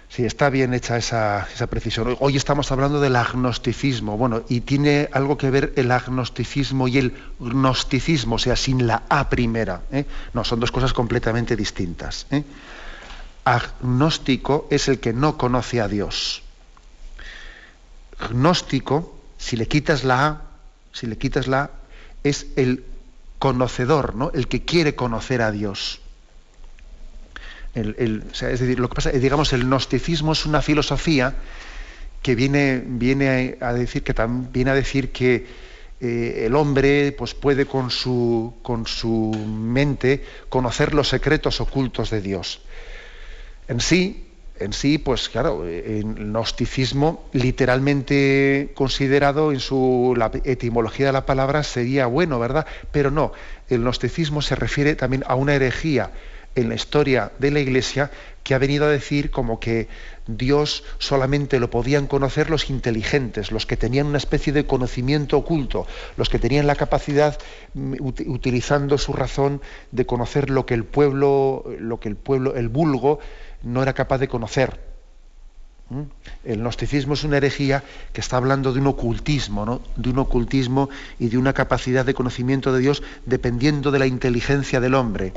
[0.10, 2.18] Sí, está bien hecha esa, precisión.
[2.20, 7.14] Hoy estamos hablando del agnosticismo, bueno, y tiene algo que ver el agnosticismo y el
[7.38, 9.84] gnosticismo, o sea, sin la A primera.
[9.92, 10.06] ¿eh?
[10.34, 12.26] No, son dos cosas completamente distintas.
[12.32, 12.44] ¿eh?
[13.46, 16.42] Agnóstico es el que no conoce a Dios.
[18.32, 20.42] Gnóstico, si le quitas la A,
[20.92, 21.70] si le quitas la A,
[22.24, 22.84] es el
[23.38, 24.32] conocedor, ¿no?
[24.34, 26.02] El que quiere conocer a Dios
[27.76, 31.36] es decir, lo que pasa, digamos, el gnosticismo es una filosofía
[32.22, 35.46] que viene, viene a decir que a decir que
[36.02, 42.22] eh, el hombre pues, puede con su, con su mente conocer los secretos ocultos de
[42.22, 42.62] Dios.
[43.68, 44.26] En sí,
[44.60, 51.64] en sí, pues claro, el gnosticismo literalmente considerado en su la etimología de la palabra
[51.64, 52.66] sería bueno, ¿verdad?
[52.92, 53.32] Pero no,
[53.70, 56.12] el gnosticismo se refiere también a una herejía
[56.56, 58.12] en la historia de la Iglesia
[58.44, 59.88] que ha venido a decir como que
[60.26, 65.86] Dios solamente lo podían conocer los inteligentes, los que tenían una especie de conocimiento oculto,
[66.18, 67.38] los que tenían la capacidad,
[67.74, 72.70] mm, utilizando su razón, de conocer lo que el pueblo, lo que el pueblo, el
[72.70, 73.20] vulgo,
[73.64, 74.80] no era capaz de conocer.
[75.90, 76.02] ¿Mm?
[76.46, 77.84] El gnosticismo es una herejía
[78.14, 79.82] que está hablando de un ocultismo, ¿no?
[79.96, 80.90] de un ocultismo
[81.20, 85.34] y de una capacidad de conocimiento de Dios dependiendo de la inteligencia del hombre.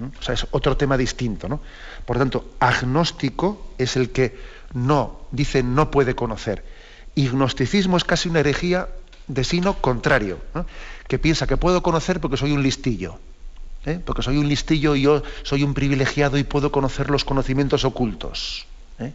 [0.00, 1.48] O sea, es otro tema distinto.
[1.48, 1.60] ¿no?
[2.04, 4.38] Por tanto, agnóstico es el que
[4.72, 6.64] no, dice no puede conocer.
[7.14, 8.88] Y gnosticismo es casi una herejía
[9.26, 10.38] de sino contrario,
[11.06, 13.18] que piensa que puedo conocer porque soy un listillo.
[13.86, 14.00] ¿eh?
[14.04, 18.66] Porque soy un listillo y yo soy un privilegiado y puedo conocer los conocimientos ocultos.
[18.98, 19.12] ¿eh?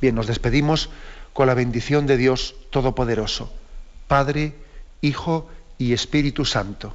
[0.00, 0.90] Bien, nos despedimos
[1.32, 3.52] con la bendición de Dios Todopoderoso,
[4.08, 4.54] Padre,
[5.00, 5.48] Hijo
[5.78, 6.94] y Espíritu Santo.